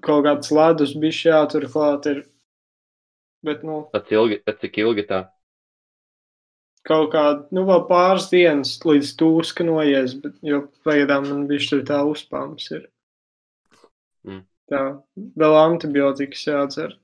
kaut 0.06 0.24
kāds 0.26 0.50
ledus 0.56 0.96
bija 0.98 1.36
jātur 1.36 1.68
klāt. 1.70 2.08
Ir. 2.10 2.24
Bet, 3.46 3.62
nu, 3.64 3.84
Pēc, 3.94 4.10
ilgi, 4.16 4.40
pēc 4.44 4.66
cik 4.66 4.82
ilgi 4.82 5.06
tā? 5.08 5.24
Kaut 6.90 7.12
kāda, 7.14 7.44
nu, 7.56 7.64
vēl 7.70 7.84
pāris 7.90 8.28
dienas 8.32 8.72
līdz 8.86 9.12
tūska 9.20 9.66
noies, 9.68 10.16
bet, 10.24 10.36
jo 10.46 10.64
pagaidām 10.88 11.28
man 11.30 11.44
bija 11.50 11.68
tur 11.70 11.84
tā 11.88 12.00
uzpāms 12.10 12.66
ir. 12.76 12.88
Mm. 14.28 14.42
Tā, 14.70 14.82
vēl 15.40 15.56
antibiotikas 15.64 16.44
jādzer. 16.50 16.98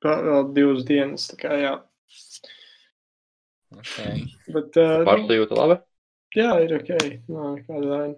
Pa- 0.00 0.16
Vēl 0.24 0.46
divas 0.56 0.84
dienas, 0.88 1.26
tā 1.28 1.36
kā 1.42 1.56
jā. 1.60 1.74
Ok. 3.76 3.98
Bet, 4.50 4.78
uh, 4.80 5.02
nu, 5.02 5.06
Pārsajūta 5.10 5.58
labi? 5.58 5.76
jā, 6.34 6.48
ir 6.64 6.72
ok. 6.78 6.90
Nav 7.28 7.50
nekāda 7.58 7.90
vaina. 7.90 8.16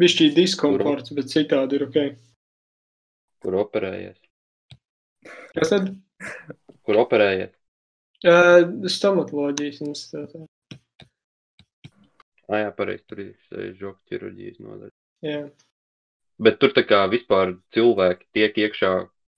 Bišķī 0.00 0.30
diskomforts, 0.36 1.12
bet 1.16 1.28
citādi 1.32 1.76
ir 1.78 1.84
ok. 1.86 1.98
Kur 3.44 3.58
operējies? 3.60 4.16
Kas 5.54 5.70
tad? 5.74 5.92
Kur 6.88 6.98
operējies? 7.04 7.52
Uh, 8.26 8.64
stomatoloģijas 8.90 9.78
institūtā. 9.86 10.40
Ah, 12.48 12.64
jā, 12.64 12.70
pareizi, 12.74 13.04
tur 13.06 13.20
ir 13.22 13.34
šī 13.46 13.68
žoka 13.78 14.00
ķirurģijas 14.10 14.58
nodaļa. 14.64 14.94
Jā. 15.28 15.42
Bet 16.42 16.58
tur 16.62 16.72
tā 16.74 16.82
kā 16.88 17.04
vispār 17.12 17.52
cilvēki 17.74 18.26
tiek 18.34 18.58
iekšā 18.64 18.92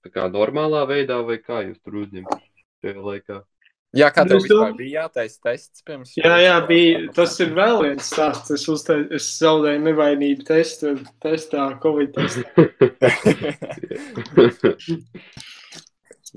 tā 0.05 0.13
kā 0.15 0.25
normālā 0.33 0.87
veidā, 0.89 1.19
vai 1.27 1.37
kā 1.43 1.61
jūs 1.67 1.77
tur 1.85 1.99
uzņemat 2.05 2.41
šajā 2.81 3.05
laikā? 3.05 3.39
Jā, 3.99 4.09
kā 4.15 4.23
tev 4.23 4.39
Es 4.39 4.45
vispār 4.47 4.55
domāju- 4.71 4.79
bija 4.79 5.03
jātaisa 5.03 5.39
tests 5.43 5.83
pirms? 5.83 6.15
Jā, 6.17 6.37
jā, 6.39 6.57
bija. 6.69 7.13
Tas 7.13 7.35
ir 7.43 7.51
vēl 7.57 7.83
viens 7.83 8.07
stāsts. 8.07 8.55
Es, 8.55 8.69
uztai, 8.71 9.01
es 9.11 9.27
zaudēju 9.43 9.83
nevainību 9.91 10.47
testu, 10.47 10.95
testā, 11.21 11.67
Covid 11.83 12.15
testā. 12.15 12.47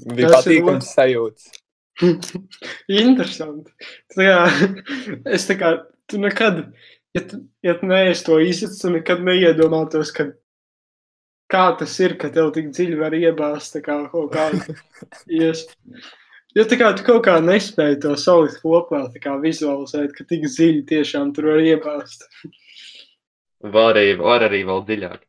Bija 0.17 0.31
patīkams 0.33 0.89
sajūts. 0.95 1.62
Interesanti. 3.03 3.74
Tā 4.15 4.29
kā, 4.29 4.38
es 5.36 5.48
tā 5.50 5.57
kā, 5.60 5.74
tu 6.10 6.19
nekad, 6.22 6.65
ja 7.15 7.25
tu, 7.27 7.43
ja 7.65 7.75
tu 7.79 7.89
neesi 7.89 8.25
to 8.27 8.39
izsaka, 8.43 8.79
tu 8.81 8.93
nekad 8.98 9.24
neiedomātos, 9.27 10.13
ka 10.15 10.31
kā 11.53 11.67
tas 11.79 11.93
ir, 12.01 12.17
ka 12.19 12.31
tev 12.33 12.51
tik 12.55 12.72
dziļi 12.74 13.00
var 13.00 13.15
iebāzt 13.17 13.77
kā 13.86 14.00
kaut 14.12 14.33
kādu 14.33 14.77
ies. 15.41 15.65
Jo 16.53 16.65
tā 16.69 16.77
kā 16.77 16.91
tu 16.98 17.05
kaut 17.05 17.24
kā 17.25 17.39
nespēji 17.41 18.00
to 18.03 18.13
salikt 18.19 18.60
kopā, 18.62 19.07
tā 19.13 19.22
kā 19.22 19.36
vizualizēt, 19.41 20.13
ka 20.13 20.25
tik 20.29 20.45
dziļi 20.45 20.83
tiešām 20.89 21.33
tur 21.33 21.50
var 21.53 21.63
iebāzt. 21.65 22.27
Var 23.63 23.95
arī, 23.95 24.10
var 24.19 24.45
arī 24.50 24.62
vēl 24.67 24.83
dziļāk. 24.89 25.22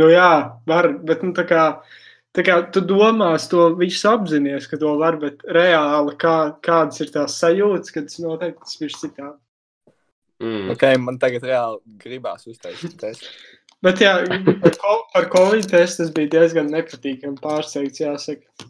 Nu 0.00 0.08
jā, 0.08 0.32
var, 0.66 0.88
bet 1.04 1.22
nu 1.22 1.34
tā 1.36 1.44
kā, 1.46 1.64
tā 2.36 2.44
kā 2.46 2.58
tu 2.72 2.82
domās 2.84 3.48
to 3.52 3.68
visu 3.78 4.08
apzinies, 4.10 4.68
ka 4.70 4.78
to 4.80 4.94
var, 5.00 5.18
bet 5.22 5.42
reāli 5.56 6.16
kā, 6.20 6.36
kādas 6.64 7.02
ir 7.04 7.12
tās 7.14 7.38
sajūtas, 7.42 7.94
kad 7.94 8.08
tas 8.08 8.20
notiek, 8.24 8.58
tas 8.60 8.78
ir 8.80 8.94
citādi. 8.96 9.38
Mm. 10.42 10.72
Ok, 10.74 10.86
man 10.98 11.20
tagad 11.22 11.44
reāli 11.46 11.98
gribās 12.02 12.48
uztaisīt 12.50 12.96
testu. 12.98 13.28
Bet 13.82 13.98
jā, 14.02 14.14
par, 14.62 14.74
ko, 14.78 14.96
par 15.12 15.28
Covid 15.30 15.66
testu 15.70 16.04
tas 16.04 16.10
bija 16.14 16.30
diezgan 16.36 16.70
nepatīkami 16.70 17.40
pārsteigts, 17.42 18.02
jāsaka, 18.02 18.68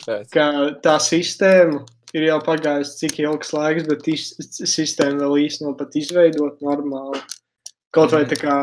Kāpēc? 0.00 0.30
ka 0.34 0.46
tā 0.82 0.94
sistēma 1.02 1.84
ir 2.14 2.28
jau 2.28 2.38
pagājis 2.46 2.96
cik 3.00 3.20
ilgs 3.24 3.52
laiks, 3.54 3.86
bet 3.90 4.08
is, 4.10 4.28
sistēma 4.70 5.22
vēl 5.22 5.46
īsti 5.46 5.66
nav 5.66 5.76
pat 5.78 5.94
izveidot 5.98 6.62
normāli. 6.66 7.22
Kaut 7.94 8.14
vai 8.14 8.24
tā 8.30 8.38
kā 8.38 8.56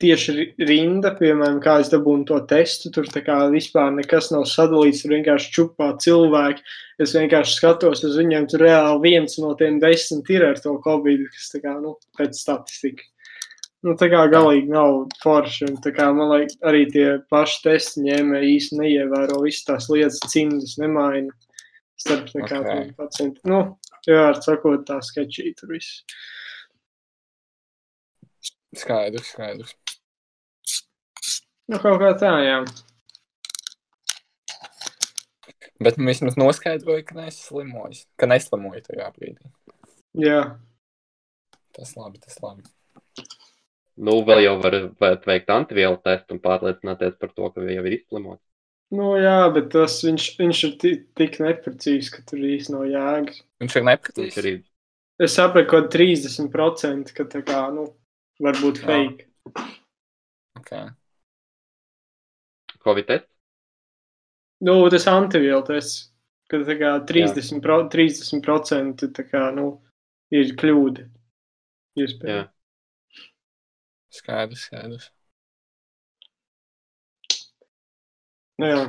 tieši 0.00 0.32
ri- 0.36 0.66
rinda, 0.68 1.12
piemēram, 1.18 1.60
kā 1.62 1.78
es 1.82 1.90
dabūnu 1.92 2.24
to 2.28 2.38
testu, 2.48 2.90
tur 2.94 3.04
vispār 3.52 3.92
nekas 3.94 4.30
nav 4.32 4.46
sadalīts, 4.48 5.02
tur 5.04 5.14
vienkārši 5.16 5.52
čupā 5.56 5.90
cilvēki. 6.00 6.64
Es 7.00 7.14
vienkārši 7.16 7.56
skatos 7.58 8.04
uz 8.04 8.16
viņiem, 8.16 8.48
tur 8.50 8.64
reāli 8.64 9.00
viens 9.10 9.38
no 9.38 9.54
tiem 9.54 9.78
desmit 9.80 10.28
ir 10.30 10.44
ar 10.44 10.60
to 10.60 10.78
Covid, 10.84 11.26
kas 11.32 11.52
kā, 11.62 11.76
nu, 11.80 11.96
pēc 12.18 12.36
statistika. 12.36 13.04
Nu, 13.82 13.94
tā 13.96 14.10
kā 14.12 14.26
galīgi 14.28 14.68
nav 14.68 15.06
forši, 15.22 15.70
kā 15.96 16.10
man 16.12 16.34
liekas, 16.34 16.58
arī 16.68 16.82
tie 16.92 17.06
paši 17.32 17.62
testi 17.64 18.02
ņēmēji 18.04 18.50
īsti 18.56 18.80
neievēro 18.80 19.38
visas 19.46 19.64
tās 19.64 19.88
lietas, 19.88 20.20
cimdus 20.28 20.76
nemaina 20.80 21.32
starp 22.00 22.28
kā 22.34 22.58
Ok. 22.60 22.60
okay. 22.60 22.92
pacientu. 22.98 23.40
Nu, 23.48 23.62
jā, 24.08 24.26
ar 24.32 24.40
sakot, 24.44 24.84
tā 24.88 25.00
sketčī 25.04 25.54
tur 25.56 25.72
viss. 25.72 26.02
Skaidrs, 28.76 29.32
skaidrs. 29.32 29.72
Nu, 31.70 31.78
kaut 31.78 32.00
kā 32.02 32.10
tā, 32.18 32.32
jā. 32.42 32.56
Bet 35.80 35.96
nu, 35.96 36.08
vismaz 36.10 36.36
noskaidroju, 36.36 37.04
ka 37.08 37.16
neslimoju. 37.22 38.02
Ka 38.20 38.28
neslimoju 38.28 38.82
tajā 38.88 39.06
brīdī. 39.16 39.52
Jā, 40.20 40.40
Tas 41.76 41.92
labi, 41.96 42.18
tas 42.18 42.34
labi. 42.42 42.64
Nu, 44.00 44.16
vēl 44.26 44.42
jau 44.42 44.54
var, 44.60 44.74
var 45.00 45.18
veikt 45.28 45.52
antivielu 45.54 45.96
testu 46.02 46.34
un 46.34 46.40
pārliecināties 46.42 47.14
par 47.20 47.30
to, 47.36 47.50
ka 47.54 47.62
jau 47.62 47.84
ir 47.86 47.94
izslimots. 48.00 48.42
nu, 48.90 49.12
jā 49.22 49.36
bet 49.54 49.68
tas 49.70 50.00
viņš, 50.02 50.24
viņš 50.40 50.62
ir 50.66 50.72
ti- 50.82 51.04
tik 51.14 51.38
neprecīzs, 51.38 52.10
ka 52.10 52.24
tur 52.26 52.42
īsti 52.42 52.74
nav 52.74 52.88
jēgas. 52.90 53.42
Viņš 53.62 53.76
ir 53.76 53.86
nepatīk. 53.86 54.38
arī 54.42 54.54
Es 55.20 55.36
saprotu, 55.36 55.68
ka 55.68 55.80
30% 55.92 57.12
ka 57.14 57.24
tā 57.24 57.42
kā, 57.44 57.60
nu, 57.72 57.86
varbūt 58.42 58.80
Jā. 58.80 58.86
fake. 58.88 59.26
Okay. 60.58 60.88
Covid 62.84 63.08
tests. 63.10 63.30
Nu, 64.66 64.74
tas 64.92 65.06
antivielu 65.08 65.62
tests, 65.64 66.10
kad 66.52 66.66
tā 66.68 66.76
kā 66.80 66.94
30%, 67.08 67.62
pro, 67.64 67.78
30% 67.92 69.06
tā 69.16 69.24
kā, 69.28 69.46
nu, 69.56 69.70
ir 70.34 70.52
kļūda. 70.60 71.06
Iespējams. 72.00 72.50
Jā. 72.50 73.22
Skaidrs, 74.10 74.66
skaidrs. 74.66 75.08
Nu, 78.60 78.68
jā. 78.68 78.84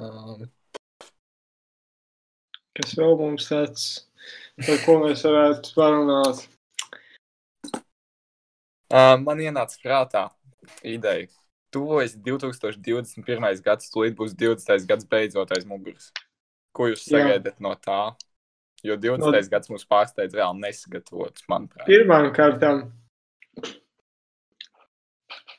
Um, 0.00 0.48
Kas 2.80 2.94
vēl 2.96 3.16
mums 3.18 3.48
tāds, 3.50 3.82
par 4.64 4.78
ko 4.86 4.94
mēs 5.02 5.26
varētu 5.26 5.72
parunāt? 5.74 6.46
Uh, 8.90 9.16
man 9.22 9.42
ienāca 9.42 9.78
prātā 9.82 10.24
ideja. 10.86 11.28
Tuvojas 11.70 12.16
2021. 12.18 13.62
gads, 13.62 13.90
tūlīt 13.94 14.16
būs 14.18 14.34
20. 14.34 14.86
gads 14.90 15.06
beidzot 15.06 15.52
aiz 15.54 15.66
muguras. 15.68 16.10
Ko 16.74 16.88
jūs 16.90 17.04
Jā. 17.06 17.20
sagaidat 17.20 17.60
no 17.62 17.74
tā? 17.78 18.14
Jo 18.82 18.96
20. 18.96 19.22
No- 19.22 19.50
gads 19.52 19.70
mums 19.70 19.86
pārsteidz 19.86 20.34
reāli 20.34 20.64
nesagatavots, 20.64 21.44
manuprāt. 21.50 21.86
Pirmām 21.86 22.30
kārtām 22.34 22.88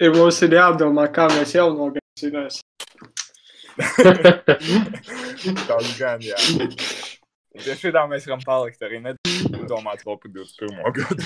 ir 0.01 0.15
mums 0.17 0.41
ir 0.41 0.57
jādomā, 0.57 1.07
kā 1.13 1.29
mēs 1.31 1.55
jau 1.55 1.69
nogaidīsim. 1.75 2.61
Tas 5.67 5.97
gan, 6.01 6.23
jā. 6.25 6.37
Pie 7.51 7.73
šitā 7.75 8.07
mēs 8.07 8.23
varam 8.29 8.39
palikt 8.45 8.79
arī 8.87 9.01
nedomāt 9.03 10.05
vēl 10.07 10.15
par 10.21 10.29
21. 10.31 10.95
gadu. 10.95 11.23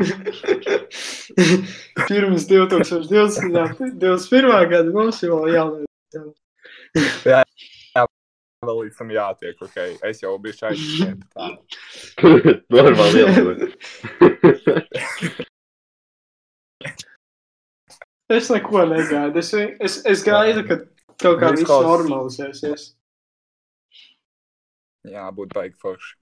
Pirms 2.08 2.48
2020. 2.48 3.52
21. 4.00 4.68
gada 4.72 4.90
mums 4.94 5.20
jau 5.24 5.40
jānodrošina. 5.50 7.44
Vēl 8.60 8.76
līdz 8.76 8.96
tam 8.98 9.08
jātiek, 9.14 9.56
ok. 9.64 9.76
Es 10.04 10.18
jau 10.20 10.34
biju 10.36 10.52
šeit. 10.52 10.76
Tā. 11.32 11.46
Normāli 12.76 13.22
ielūdzu. 13.22 13.72
Es 18.36 18.50
neko 18.52 18.84
negaidu. 18.90 19.40
Es, 19.40 19.48
es, 19.56 19.96
es 20.12 20.20
gaidu, 20.26 20.60
ka 20.68 20.76
kaut 21.24 21.40
kā 21.40 21.54
Viss 21.56 21.72
normalizēsies. 21.72 22.99
Jā, 25.08 25.28
būtu 25.32 25.56
baigi 25.56 25.76
forši. 25.80 26.16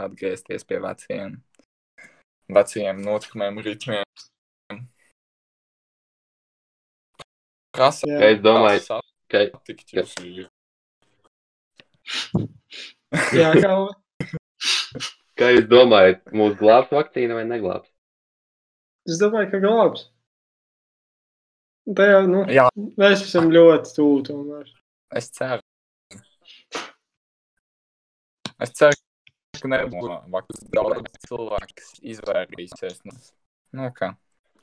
Atgriezties 0.00 0.64
pie 0.66 0.78
veciem, 0.82 1.36
veciem 2.50 3.02
notikumiem, 3.04 3.60
ritmiem. 3.62 4.04
Kas 7.74 8.00
Jā. 8.06 8.18
Es 8.30 8.40
domāju, 8.42 9.00
ka 9.30 9.44
jūs 9.44 10.14
ir? 10.30 10.48
Jā, 13.34 13.52
kā 13.58 13.74
Kā 15.34 15.50
jūs 15.50 15.66
domājat, 15.66 16.22
mūsu 16.30 16.56
glābs 16.60 16.92
vakcīna 16.94 17.34
vai 17.38 17.44
neglābs? 17.48 17.90
es 19.10 19.18
domāju, 19.20 19.50
ka 19.52 19.58
glābs. 19.60 20.06
Tā 21.98 22.06
jau, 22.08 22.20
nu, 22.30 22.44
Jā, 22.48 22.68
mēs 22.96 23.26
esam 23.26 23.50
ļoti 23.52 23.90
tuvu 23.98 24.22
tomēr. 24.30 24.70
es 25.18 25.28
ceru. 25.34 25.60
Es 28.64 28.74
ceru, 28.78 28.96
ka 29.60 29.70
nebūs 29.70 30.10
vakcīnas 30.32 30.68
daudz 30.72 31.24
cilvēku, 31.28 31.78
kas 31.80 31.94
izvairīsies. 32.14 33.00
No... 33.04 33.16
Nu, 33.74 33.90
kā? 33.96 34.14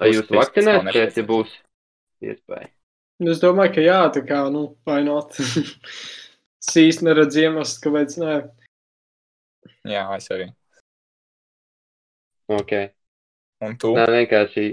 Vai 0.01 0.13
jūs 0.13 0.31
vakcinēsieties, 0.33 1.19
ja 1.19 1.25
būs 1.27 1.51
iespēja? 2.25 2.71
Es 3.21 3.41
domāju, 3.43 3.75
ka 3.75 3.83
jā, 3.85 3.99
tā 4.15 4.23
kā, 4.25 4.39
nu, 4.53 4.63
vai 4.87 5.01
not. 5.05 5.37
es 6.61 6.71
īsti 6.81 7.05
neredzu 7.05 7.43
iemeslu, 7.43 7.83
kāpēc 7.83 8.17
nē. 8.23 8.37
Jā, 9.91 10.05
es 10.17 10.31
arī. 10.33 10.47
Ok. 12.51 12.73
Un 13.61 13.77
tu? 13.81 13.93
Nē, 13.97 14.07
vienkārši. 14.15 14.67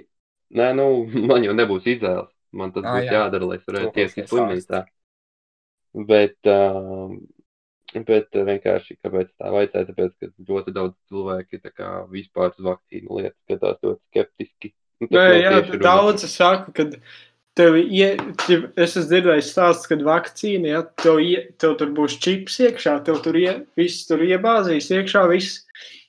Nē, 0.57 0.71
nu, 0.79 0.89
man 1.29 1.45
jau 1.45 1.57
nebūs 1.57 1.89
izvēles. 1.93 2.33
Man 2.57 2.73
tas 2.73 2.87
būs 2.87 3.05
jā. 3.05 3.19
jādara, 3.19 3.51
lai 3.51 3.59
es 3.59 3.67
varētu 3.69 4.01
ir 4.01 4.31
slimnīcā. 4.31 4.87
Bet, 6.09 6.39
um, 6.49 7.19
bet 7.95 8.29
uh, 8.37 8.45
vienkārši, 8.49 8.99
kāpēc 9.05 9.31
tā 9.41 9.53
vajadzēja? 9.55 9.89
Tāpēc, 9.93 10.13
ka 10.21 10.29
ļoti 10.51 10.75
daudz 10.77 10.95
cilvēki 11.09 11.61
kā 11.73 11.93
vispār 12.13 12.53
uz 12.53 12.67
vakcīnu 12.69 13.21
lietu 13.21 13.37
skatās 13.47 13.79
ļoti 13.85 14.01
skeptiski. 14.11 14.73
Nu, 15.01 15.09
Nē, 15.15 15.25
jā, 15.41 15.51
tieši 15.61 15.73
runa- 15.77 15.85
daudz 15.87 16.25
saka, 16.29 16.73
ka 16.75 16.89
tev 17.59 17.75
ie, 17.81 18.17
ja 18.49 18.59
es 18.79 18.93
esmu 18.97 19.05
dzirdējis 19.11 19.51
stāsts, 19.55 19.89
kad 19.91 20.03
vakcīna, 20.07 20.69
ja 20.77 20.83
tev, 21.03 21.19
ie, 21.23 21.41
tev 21.59 21.77
tur 21.81 21.91
būs 21.97 22.19
čips 22.23 22.59
iekšā, 22.67 22.97
tev 23.07 23.23
tur 23.25 23.35
ie, 23.39 23.53
viss 23.79 24.07
tur 24.07 24.19
iebāzīs 24.23 24.91
iekšā, 24.95 25.25
viss. 25.33 25.65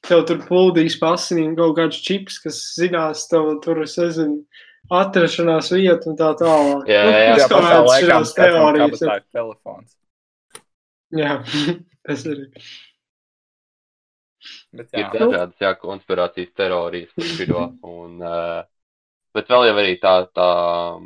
Tev 0.07 0.21
tur 0.29 0.37
plūdīs 0.47 0.95
pasinīm 1.01 1.57
kaut 1.57 1.73
kāds 1.75 1.97
čips, 2.05 2.37
kas 2.39 2.59
zinās 2.79 3.25
tev 3.27 3.49
tur, 3.65 3.81
es 3.83 3.97
nezinu, 3.99 4.43
atrašanās 4.89 5.71
vietu 5.75 6.11
un 6.13 6.15
tā 6.19 6.29
tālāk. 6.39 6.85
Jā, 6.89 7.01
Nu, 7.05 7.11
jā. 7.11 7.33
es 7.35 7.41
Jā, 7.43 7.47
kaut 7.49 7.59
pašā 7.59 7.73
kādas 7.73 7.89
laikā 7.91 8.07
šādas 8.09 8.31
skatām, 8.33 8.59
teorijas. 8.59 9.01
kabatā 9.01 9.17
ir 9.17 9.25
telefons. 9.37 9.89
Jā, 9.91 10.08
tas 12.05 12.25
ir. 12.29 12.45
Bet 14.71 14.93
ir 14.93 15.03
jā, 15.03 15.09
dažādas 15.15 15.63
jā, 15.63 15.73
konspirācijas 15.81 16.53
teorijas 16.57 17.11
par 17.15 17.31
šo. 17.33 17.65
Un, 17.89 18.21
uh, 18.21 18.61
bet 19.35 19.51
vēl 19.51 19.67
jau 19.69 19.75
arī 19.81 19.97
tā, 20.01 20.13
tā 20.35 20.49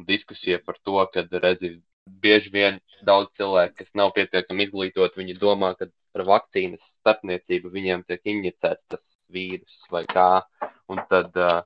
diskusija 0.09 0.59
par 0.65 0.77
to, 0.83 0.99
ka 1.13 1.25
redzi, 1.39 1.77
bieži 2.23 2.51
vien 2.53 2.79
daudz 3.07 3.31
cilvēku, 3.39 3.79
kas 3.79 3.91
nav 3.97 4.13
pietiekami 4.17 4.67
izglītoti, 4.67 5.21
viņi 5.21 5.39
domā, 5.39 5.73
ka 5.79 5.89
ar 6.13 6.25
vakcīnas 6.29 6.83
starpniecību 7.01 7.71
viņiem 7.73 8.05
tiek 8.07 8.33
injicēts 8.35 8.85
tas 8.91 9.03
vīrus 9.33 9.79
vai 9.91 10.03
kā. 10.09 10.43
Un 10.91 11.01
tad 11.09 11.33
uh, 11.39 11.63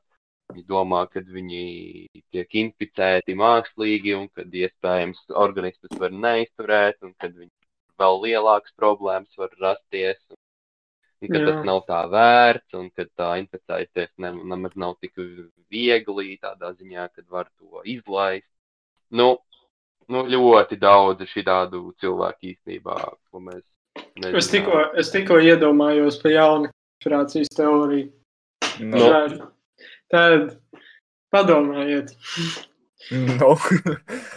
viņi 0.54 0.64
domā, 0.70 1.04
ka 1.12 1.22
viņi 1.26 1.64
tiek 2.32 2.58
inficēti 2.62 3.36
mākslīgi 3.38 4.16
un 4.16 4.28
kad 4.32 4.54
iespējams 4.54 5.26
organisms 5.36 6.00
var 6.00 6.16
neizturēt 6.16 7.02
un 7.04 7.14
kad 7.20 7.34
viņi 7.36 7.52
vēl 8.00 8.22
lielākas 8.26 8.74
problēmas 8.80 9.40
var 9.40 9.54
rasties. 9.62 10.20
Un 11.22 11.32
ka 11.34 11.40
Jā. 11.40 11.46
tas 11.48 11.64
nav 11.66 11.82
tā 11.88 12.04
vērts, 12.12 12.76
un 12.78 12.92
ka 12.94 13.08
tā 13.18 13.30
inficēties 13.42 14.12
ne- 14.22 14.38
nemaz 14.38 14.76
nav 14.78 14.98
tik 15.02 15.18
viegli 15.72 16.38
tādā 16.38 16.76
ziņā, 16.78 17.10
kad 17.16 17.26
var 17.30 17.48
to 17.58 17.82
izlaist. 17.84 18.46
Nu, 19.10 19.40
nu 20.08 20.24
ļoti 20.30 20.78
daudz 20.78 21.26
šādu 21.32 21.94
cilvēku 22.00 22.54
īstenībā, 22.54 22.98
ko 23.32 23.40
mēs 23.40 23.64
nezinām. 24.16 24.38
Es 24.38 24.52
tikko, 24.54 24.84
es 24.94 25.10
tikko 25.12 25.40
iedomājos 25.42 26.22
par 26.22 26.32
jaunu 26.32 26.70
konspirācijas 26.70 27.50
teoriju. 27.56 28.12
No. 28.80 29.50
Tad 30.12 30.54
padomājiet, 31.34 32.14
nu, 33.12 33.58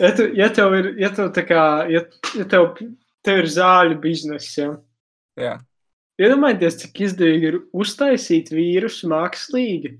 ja, 0.00 0.10
tu, 0.16 0.26
ja 0.34 0.48
tev 0.50 0.74
ir, 0.74 0.88
ja 0.98 1.10
tev 1.14 1.30
tā 1.36 1.44
kā, 1.46 1.62
ja, 1.90 2.02
ja 2.34 2.46
tev, 2.50 2.72
tev 3.26 3.42
ir 3.42 3.48
zāļu 3.52 3.98
bizness, 4.00 4.54
ja, 4.58 4.70
jā. 5.38 5.54
iedomājieties, 6.20 6.78
cik 6.84 7.00
izdevīgi 7.08 7.50
ir 7.52 7.58
uztaisīt 7.72 8.52
vīrusu 8.54 9.10
mākslīgi 9.12 9.98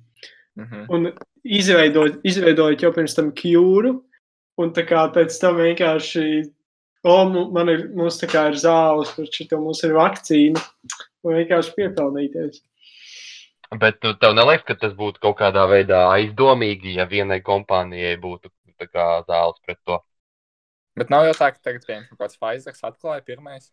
Mhm. 0.59 0.87
un 0.93 1.13
izveidot, 1.47 2.19
izveidot 2.27 2.81
jau 2.83 2.91
pirms 2.93 3.15
tam 3.17 3.31
kjūru, 3.33 3.93
un 4.59 4.73
tā 4.77 4.83
kā 4.85 5.07
pēc 5.15 5.37
tam 5.41 5.57
vienkārši, 5.57 6.51
o, 7.05 7.15
mu- 7.31 7.51
man 7.55 7.69
ir, 7.69 7.89
mums 7.97 8.19
tā 8.21 8.27
kā 8.29 8.49
ir 8.51 8.59
zāles, 8.61 9.15
kur 9.15 9.25
šito 9.31 9.57
mums 9.63 9.83
ir 9.85 9.95
vakcīna, 9.97 10.61
un 11.25 11.39
vienkārši 11.39 11.73
piepelnīties. 11.79 12.61
Bet 13.79 14.01
tu, 14.03 14.13
tev 14.19 14.35
neliekas, 14.35 14.67
ka 14.67 14.75
tas 14.75 14.93
būtu 14.93 15.21
kaut 15.23 15.39
kādā 15.39 15.63
veidā 15.71 16.03
aizdomīgi, 16.19 16.97
ja 16.99 17.07
vienai 17.07 17.41
kompānijai 17.41 18.19
būtu 18.21 18.51
tā 18.81 18.89
kā 18.91 19.25
zāles 19.29 19.57
pret 19.65 19.79
to. 19.87 20.01
Bet 21.01 21.13
nav 21.13 21.25
jau 21.31 21.37
tā, 21.39 21.51
ka 21.55 21.63
tagad 21.65 21.87
piemēram 21.87 22.09
kaut 22.11 22.21
kāds 22.25 22.37
Pfizer 22.41 22.77
atklāja 22.91 23.25
pirmais. 23.25 23.71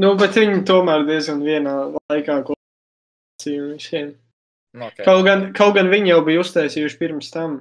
Nu, 0.00 0.14
bet 0.18 0.34
viņi 0.38 0.64
tomēr 0.66 1.04
diezgan 1.06 1.44
vienā 1.44 1.74
laikā 2.10 2.40
ko 2.46 2.56
visiem. 3.44 4.14
Nu, 4.74 4.88
okay. 4.88 5.04
Kaut 5.06 5.22
gan, 5.26 5.46
kaut 5.54 5.76
gan 5.76 5.90
viņi 5.92 6.10
jau 6.10 6.22
bija 6.26 6.42
uztaisījuši 6.42 6.98
pirms 6.98 7.30
tam. 7.34 7.60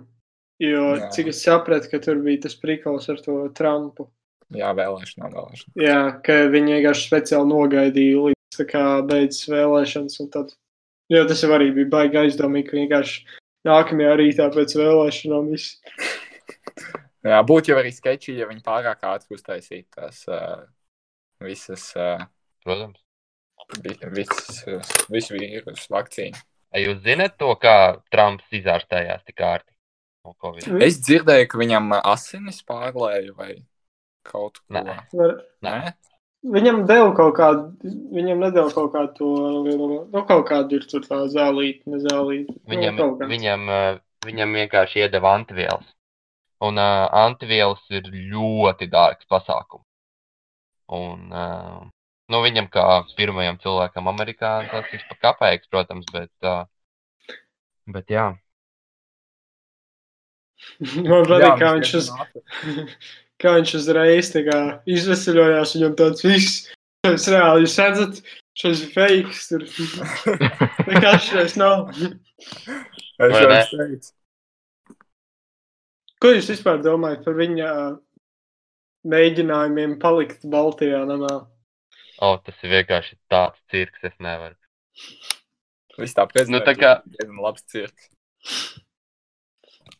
Jo, 0.64 0.96
Jā. 0.98 1.10
Cik 1.14 1.30
es 1.34 1.44
sapratu, 1.44 1.90
ka 1.92 2.00
tur 2.02 2.22
bija 2.24 2.46
tas 2.46 2.56
prikals 2.58 3.10
ar 3.12 3.20
to 3.22 3.36
Trumpu. 3.58 4.08
Jā, 4.54 4.72
vēlēšana, 4.78 5.30
vēlēšana. 5.34 5.76
Jā, 5.82 6.00
ka 6.26 6.40
viņi 6.54 6.78
vienkārši 6.78 7.08
speciāli 7.10 7.50
nogaidīja 7.52 8.26
līdz 8.30 8.74
beidzas 9.10 9.48
vēlēšanas. 9.50 10.20
un 10.24 10.34
Tad, 10.34 10.54
jo 11.14 11.24
tas 11.30 11.44
jau 11.44 11.52
arī 11.58 11.72
bija 11.76 11.92
baigi 11.94 12.22
aizdomīgi, 12.24 12.70
ka 12.70 12.80
vienkārši 12.80 13.24
nākamajā 13.68 14.18
rītā 14.22 14.50
pēc 14.54 14.78
vēlēšanām 14.80 15.54
viss. 15.54 15.78
Jā, 17.24 17.40
būtu 17.48 17.72
jau 17.72 17.78
arī 17.80 17.92
sketči, 17.96 18.36
ja 18.38 18.48
viņi 18.50 18.64
pārāk 18.66 19.04
ātri 19.08 19.38
uztaisītu 19.38 19.88
tās 19.96 20.24
uh, 20.28 20.66
visas, 21.44 21.86
uh, 21.96 22.26
Protams. 22.66 23.00
vi- 23.84 23.98
visas, 24.18 24.64
uh, 24.68 24.82
visu 25.10 25.38
vīrusu 25.38 25.88
vakcīnu. 25.94 26.36
Vai 26.74 26.82
jūs 26.88 27.00
zināt 27.06 27.38
to, 27.38 27.54
kā 27.56 28.02
Trumps 28.12 28.50
izārstējās 28.52 29.24
tik 29.26 29.40
ārti? 29.40 29.70
no 30.26 30.32
Covid. 30.40 30.82
Es 30.82 30.98
dzirdēju, 31.04 31.48
ka 31.52 31.58
viņam 31.60 31.90
asinis 32.00 32.62
pārlēja 32.64 33.34
vai 33.36 33.58
kaut 34.24 34.60
ko. 34.72 34.84
Var- 35.14 35.42
Nē? 35.64 35.94
Viņam 36.44 36.86
deva 36.88 37.10
kaut 37.16 37.36
kādu, 37.36 37.66
viņam 38.12 38.40
nedēļa 38.44 38.74
kaut 38.76 38.92
kādu 38.94 39.14
to, 39.18 39.28
nu, 40.12 40.24
kaut 40.28 40.46
kādu 40.48 40.76
ir 40.80 40.86
tur 40.88 41.02
tā 41.08 41.22
zālīte, 41.32 41.84
ne 41.88 42.00
zālīte. 42.04 42.56
Viņam, 42.68 42.96
nu, 43.00 43.28
viņam, 43.32 43.68
viņam 44.26 44.56
vienkārši 44.60 45.04
iedeva 45.04 45.36
antivielas. 45.40 45.88
Un 46.64 46.80
uh, 46.80 47.08
antivielas 47.24 47.82
ir 47.92 48.08
ļoti 48.14 48.88
dārgs 48.92 49.28
pasākums. 49.32 49.86
Un, 50.94 51.32
uh, 51.32 51.82
nu, 52.32 52.42
viņam 52.44 52.70
kā 52.72 52.86
pirmajam 53.18 53.60
cilvēkam 53.64 54.08
Amerikā 54.12 54.54
tas 54.72 54.94
ir 54.96 55.04
pa 55.10 55.20
kapeiks, 55.28 55.70
protams, 55.72 56.08
bet, 56.14 56.32
uh, 56.46 56.64
bet 57.90 58.14
jā. 58.14 58.30
Man 61.10 61.28
patīk, 61.28 61.58
kā 61.60 61.74
viņš, 61.80 61.94
uz, 62.00 62.12
kā 63.44 63.58
viņš 63.58 63.76
uzreiz 63.82 64.32
izvesaļojās, 64.38 65.76
viņam 65.78 66.00
tāds 66.00 66.26
viss, 66.28 66.64
tas 67.04 67.28
reāli, 67.32 67.66
jūs 67.66 67.78
redzat, 67.82 68.24
šis 68.60 68.84
fakes 68.94 69.48
tur. 69.52 69.68
Nekā 70.92 71.16
šis 71.24 71.58
nav. 71.60 71.90
Es 71.98 73.40
jau 73.40 73.48
teicu. 73.50 74.14
Ko 76.24 76.30
jūs 76.32 76.46
vispār 76.48 76.78
domājat 76.80 77.26
par 77.26 77.34
viņa 77.36 77.70
mēģinājumiem 79.12 79.98
palikt 80.00 80.46
Baltijā 80.48 81.02
namā? 81.10 81.32
O, 82.24 82.30
tas 82.40 82.56
ir 82.64 82.72
vienkārši 82.78 83.18
tāds 83.28 83.60
cirks, 83.74 84.00
es 84.08 84.16
nevaru. 84.24 84.56
Viss 86.00 86.16
tā 86.16 86.24
prezentēja. 86.30 86.56
Nu, 86.56 86.62
tā 86.64 86.78
kā- 86.80 87.02
Diezgan 87.04 87.44
labs 87.44 87.68
cirks. 87.68 88.08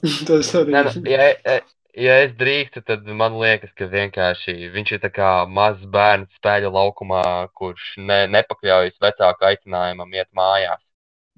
Tas 0.30 0.54
arī. 0.56 0.72
Nu, 0.72 1.04
ja, 1.12 1.28
ja, 1.44 1.60
ja 2.08 2.16
es 2.24 2.32
drīkstu, 2.40 2.80
tad 2.88 3.04
man 3.20 3.36
liekas, 3.44 3.76
ka 3.76 3.92
vienkārši 3.92 4.72
viņš 4.72 4.96
ir 4.96 5.04
tā 5.04 5.12
kā 5.12 5.36
mazs 5.60 5.84
bērns 5.92 6.32
spēļu 6.40 6.72
laukumā, 6.72 7.52
kurš 7.60 8.00
ne, 8.00 8.24
nepakļaujas 8.32 8.96
vecāku 9.04 9.52
aicinājumam 9.52 10.08
iet 10.16 10.32
mājās. 10.40 10.80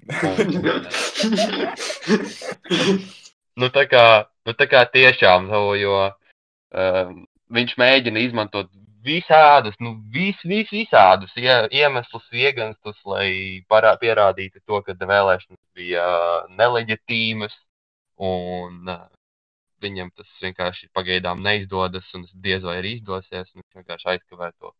Nu, 3.56 3.70
tā 3.72 3.86
kā, 3.88 4.06
nu, 4.44 4.52
tā 4.52 4.66
kā 4.68 4.82
tiešām, 4.92 5.48
nu, 5.48 5.60
jo 5.80 6.00
um, 6.06 7.22
viņš 7.56 7.76
mēģina 7.80 8.24
izmantot 8.26 8.68
visādus, 9.06 9.76
nu, 9.80 9.94
vis, 10.12 10.38
vis, 10.44 10.68
visādus 10.74 11.32
ie, 11.40 11.52
iemeslus, 11.80 12.26
ieganstus, 12.34 12.98
lai 13.08 13.62
parā, 13.70 13.94
pierādītu 14.02 14.60
to, 14.66 14.82
ka 14.84 14.96
vēlēšanas 14.98 15.62
bija 15.78 16.04
uh, 16.04 16.50
neleģitīmas, 16.58 17.54
un 18.18 18.90
uh, 18.90 19.06
viņam 19.84 20.10
tas 20.16 20.28
vienkārši 20.42 20.90
pagaidām 20.96 21.42
neizdodas, 21.44 22.08
un 22.16 22.26
es 22.26 22.34
diez 22.44 22.64
vai 22.66 22.80
arī 22.80 22.96
izdosies, 22.98 23.48
un 23.54 23.62
viņš 23.62 23.80
vienkārši 23.80 24.12
aizkavē 24.14 24.50
to 24.58 24.72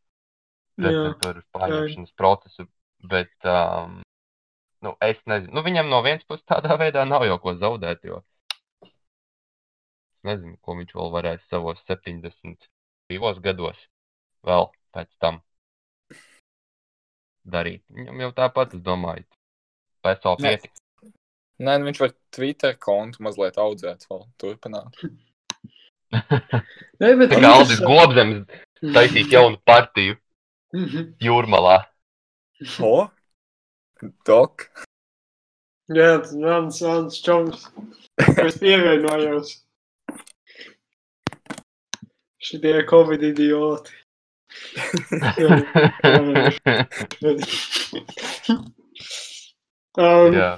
pārņemšanas 1.57 2.17
procesu, 2.21 2.67
bet, 3.09 3.33
um, 3.49 4.01
nu, 4.85 4.97
es 5.05 5.21
nezinu, 5.25 5.55
nu, 5.57 5.65
viņam 5.65 5.93
no 5.93 6.03
vienas 6.05 6.27
puses 6.29 6.45
tādā 6.49 6.77
veidā 6.81 7.07
nav 7.09 7.25
jau 7.29 7.39
ko 7.41 7.57
zaudēt, 7.61 8.05
jo 8.05 8.21
es 8.21 8.27
nezinu, 10.27 10.57
ko 10.63 10.77
viņš 10.79 10.95
vēl 10.99 11.13
varēs 11.15 11.45
savos 11.51 11.81
72 11.89 13.41
gados 13.45 13.79
vēl 14.47 14.69
pēc 14.97 15.11
tam 15.23 15.41
darīt. 17.47 17.83
Viņam 17.95 18.21
jau 18.27 18.33
tāpat, 18.41 18.75
es 18.79 18.83
domāju, 18.87 19.25
pēc 20.05 20.23
tam 20.25 20.41
Nē. 20.43 20.57
pietiks. 20.57 20.83
Nē, 21.63 21.79
nu 21.81 21.89
viņš 21.89 22.01
var 22.03 22.13
Twitter 22.37 22.75
kontu 22.83 23.23
mazliet 23.25 23.57
audzēt 23.63 24.05
vēl, 24.11 24.27
turpināt. 24.43 24.99
Nē, 27.01 27.11
bet 27.19 27.33
Tā 27.33 27.39
kā 27.43 27.53
Aldis 27.57 27.81
Gobzems 27.83 28.45
taisīt 28.95 29.33
jaunu 29.35 29.59
partiju 29.67 30.19
Mhm. 30.77 31.15
jūrmalā. 31.23 31.77
O? 32.85 33.07
Dok? 34.27 34.67
Jā, 35.89 36.19
tas 36.21 36.33
mans, 36.37 36.81
mans 36.83 37.21
čoms, 37.23 37.63
kas 38.19 38.59
pievienojos. 38.61 39.53
Šitie 42.47 42.87
Covid 42.91 43.23
idioti. 43.27 43.93
um, 49.99 50.31
Jā, 50.37 50.53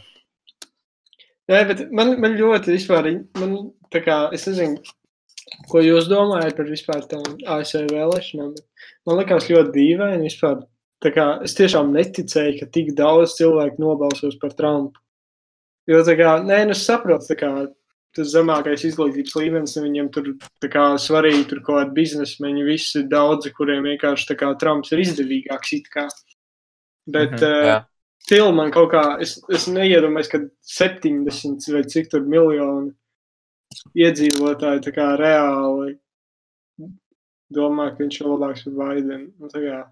Nē, 1.48 1.62
bet 1.64 1.78
man, 1.96 2.12
man 2.20 2.34
ļoti 2.36 2.74
vispār, 2.74 3.06
man 3.40 3.52
tā 3.92 4.02
kā, 4.04 4.16
es 4.36 4.44
nezinu, 4.50 4.82
ko 5.70 5.80
jūs 5.80 6.10
domājat 6.10 6.58
par 6.58 6.68
vispār 6.68 7.06
tām 7.08 7.24
ASV 7.56 7.86
vēlēšanām. 7.88 8.50
bet 8.52 8.88
Man 9.08 9.20
liekas 9.22 9.48
ļoti 9.48 9.72
dīvaini 9.76 10.28
vispār. 10.28 10.60
Tā 11.00 11.12
kā 11.14 11.26
es 11.46 11.54
tiešām 11.56 11.92
neticēju, 11.94 12.58
ka 12.58 12.66
tik 12.74 12.90
daudz 12.98 13.36
cilvēku 13.38 13.80
nobalsos 13.80 14.36
par 14.42 14.52
Trumpu. 14.58 15.00
Jo 15.88 16.02
tā 16.04 16.18
kā, 16.18 16.34
nē, 16.44 16.64
nu 16.68 16.74
es 16.76 16.82
saprotu, 16.84 17.30
tā 17.30 17.38
kā 17.38 17.50
tas 18.18 18.32
zemākais 18.32 18.84
izglītības 18.88 19.36
līmenis, 19.38 19.76
un 19.78 19.86
viņiem 19.88 20.08
tur 20.14 20.32
kā 20.72 20.86
svarīgi 21.00 21.46
tur 21.50 21.62
kaut 21.62 21.80
kādi 21.80 21.96
biznesmeņi, 21.98 22.66
visi 22.66 23.04
daudzi, 23.10 23.52
kuriem 23.56 23.86
vienkārši 23.88 24.36
kā 24.38 24.50
Trumps 24.60 24.92
ir 24.92 25.04
izdevīgāks. 25.04 25.76
Bet, 27.08 27.32
mm 27.32 27.38
-hmm, 27.38 27.68
jā. 27.70 27.78
Still 28.28 28.52
man 28.52 28.70
kaut 28.74 28.90
kā, 28.92 29.02
es, 29.24 29.38
es 29.48 29.68
neiedomājos, 29.72 30.28
ka 30.28 30.38
70 30.60 31.72
vai 31.72 31.84
cik 31.88 32.10
tur 32.12 32.26
miljoni 32.28 32.90
iedzīvotāji 33.96 34.82
tā 34.84 34.92
kā 34.92 35.06
reāli 35.16 35.94
domā, 37.48 37.88
ka 37.94 38.02
viņš 38.02 38.20
ir 38.20 38.28
labāks 38.28 38.66
par 38.66 38.74
Baidenu. 38.82 39.86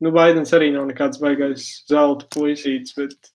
Nu, 0.00 0.12
Baidens 0.14 0.52
arī 0.54 0.70
nav 0.70 0.86
nekāds 0.86 1.18
baigais 1.18 1.66
zelta 1.90 2.28
puisīts, 2.30 2.94
bet 2.94 3.32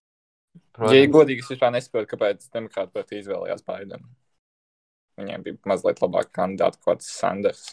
Ja 0.76 1.00
ir 1.00 1.12
godīgi, 1.12 1.44
es 1.44 1.52
vispār 1.52 1.72
nesaprotu, 1.76 2.10
kāpēc 2.12 2.48
demokrāta 2.52 2.92
partija 2.98 3.24
izvēlējās 3.24 3.64
Baidenu. 3.68 4.08
Viņiem 5.20 5.44
bija 5.46 5.58
mazliet 5.72 6.02
labāk 6.04 6.32
kandidāti, 6.36 6.82
kaut 6.84 6.98
kāds 6.98 7.12
Sanders. 7.16 7.68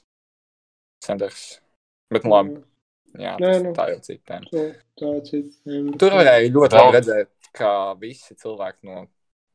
Sanders. 1.03 1.43
Bet, 2.13 2.27
nu, 2.27 2.35
labi, 2.35 2.59
jā, 3.19 3.33
Nē, 3.41 3.49
tas, 3.49 3.63
nu. 3.65 3.73
tā 3.77 3.87
jau 3.91 4.01
cita 4.07 4.23
tēma. 4.35 4.51
to, 4.53 4.67
tā 5.01 5.13
cits. 5.27 5.57
Tur 5.99 6.19
varēja 6.19 6.53
ļoti 6.55 6.79
labi 6.79 6.97
redzēt, 6.99 7.33
ka 7.57 7.71
visi 8.01 8.37
cilvēki 8.39 8.87
no 8.89 9.07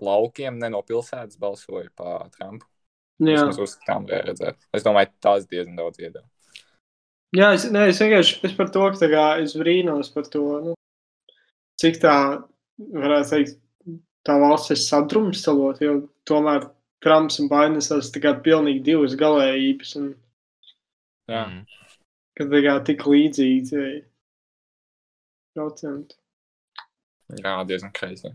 laukiem, 0.04 0.58
ne 0.62 0.72
no 0.74 0.82
pilsētas, 0.86 1.40
balsoja 1.42 1.88
par 1.96 2.28
Trumpu. 2.36 2.68
Jā, 3.24 3.48
Mēs 3.48 3.58
uzskatām, 3.64 4.06
varēja 4.06 4.28
redzēt. 4.32 4.68
Es 4.78 4.84
domāju, 4.86 5.14
tās 5.24 5.48
diezgan 5.50 5.80
daudz 5.80 6.02
iedeva. 6.04 6.28
Jā 7.36 7.50
es, 7.58 7.66
ne, 7.72 7.88
es 7.92 8.00
vienkārši 8.00 8.38
es 8.48 8.54
par 8.56 8.70
to, 8.72 8.84
ka 8.96 9.10
kā, 9.12 9.24
es 9.44 9.56
brīnos 9.60 10.12
par 10.14 10.28
to, 10.32 10.44
nu, 10.64 10.76
cik 11.82 11.98
tā, 12.04 12.14
varētu 12.78 13.32
teikt, 13.34 13.58
tā 14.28 14.38
valsts 14.40 14.72
ir 14.76 14.80
sadrumstalot, 14.80 15.82
jo 15.84 15.98
tomēr 16.30 16.70
Trumps 17.04 17.40
un 17.42 17.50
Baidens 17.52 17.90
tas 17.92 18.10
kā 18.22 18.34
pilnīgi 18.44 18.84
divas 18.86 19.16
galējības, 19.20 19.96
un 20.00 20.08
Jā. 21.28 21.44
Mm. 21.44 21.64
kad 22.40 22.54
tā 22.54 22.64
kā 22.66 22.76
tik 22.88 23.06
līdzīgi 23.06 23.84
procenti. 25.58 26.18
Jā, 27.42 27.58
diezgan 27.68 27.92
kreisi. 27.96 28.32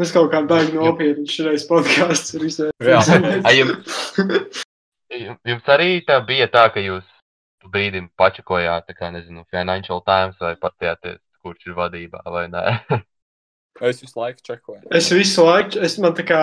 Mēs 0.00 0.10
kaut 0.14 0.32
kā 0.32 0.40
baigi 0.50 0.74
nopietni 0.74 1.28
šoreiz 1.30 1.66
podkāsts 1.68 2.34
ir. 2.34 2.42
Ai, 3.46 3.54
jums, 5.46 5.68
arī 5.70 5.90
tā 6.06 6.18
bija 6.26 6.48
tā, 6.50 6.64
ka 6.74 6.82
jūs 6.82 7.06
brīdim 7.70 8.08
pačakojāt, 8.18 8.88
tā 8.88 8.96
kā, 8.96 9.10
nezinu, 9.14 9.44
Financial 9.52 10.02
Times 10.06 10.40
vai 10.42 10.56
paskatījāties, 10.58 11.20
kurš 11.44 11.68
ir 11.68 11.76
vadībā 11.78 12.24
vai 12.26 12.46
nē. 12.50 12.64
Es 13.88 14.02
visu 14.02 14.20
laiku 14.20 14.44
čekoju. 14.44 14.82
Es 14.96 15.08
visu 15.14 15.46
laiku, 15.46 15.80
es 15.86 15.96
man 16.02 16.14
tā 16.18 16.26
kā, 16.28 16.42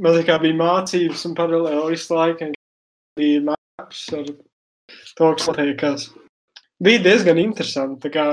man 0.00 0.16
tā 0.16 0.24
kā 0.28 0.38
bija 0.42 0.56
mācības 0.58 1.26
un 1.28 1.36
paralēli 1.38 1.92
visu 1.92 2.16
laiku 2.16 2.50
bija 3.20 3.42
maps 3.50 4.06
ar 4.16 4.26
to, 4.26 5.32
kas 5.34 5.48
notiekās. 5.50 6.08
Bija 6.82 7.02
diezgan 7.04 7.38
interesanti, 7.38 8.00
tā 8.06 8.12
kā 8.14 8.26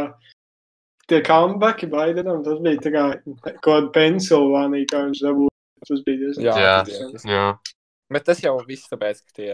tie 1.10 1.20
comebacki 1.26 1.90
Baidenam, 1.92 2.44
tas 2.46 2.62
bija 2.64 2.82
tā 2.86 2.94
kā 2.96 3.04
kaut 3.42 3.60
kāda 3.66 3.92
Pensilvānija, 3.98 4.88
kā 4.94 5.04
viņš 5.08 5.26
dabūja. 5.26 5.56
Tas 5.88 6.02
bija 6.06 6.22
diezgan 6.24 6.48
Jā, 6.48 6.56
Jā. 6.60 6.78
tas 6.86 7.26
ir. 7.26 7.32
Jā, 7.32 7.44
Bet 8.10 8.26
tas 8.26 8.40
jau 8.42 8.56
viss 8.66 8.90
tāpēc, 8.90 9.20
ka 9.22 9.36
tie 9.38 9.50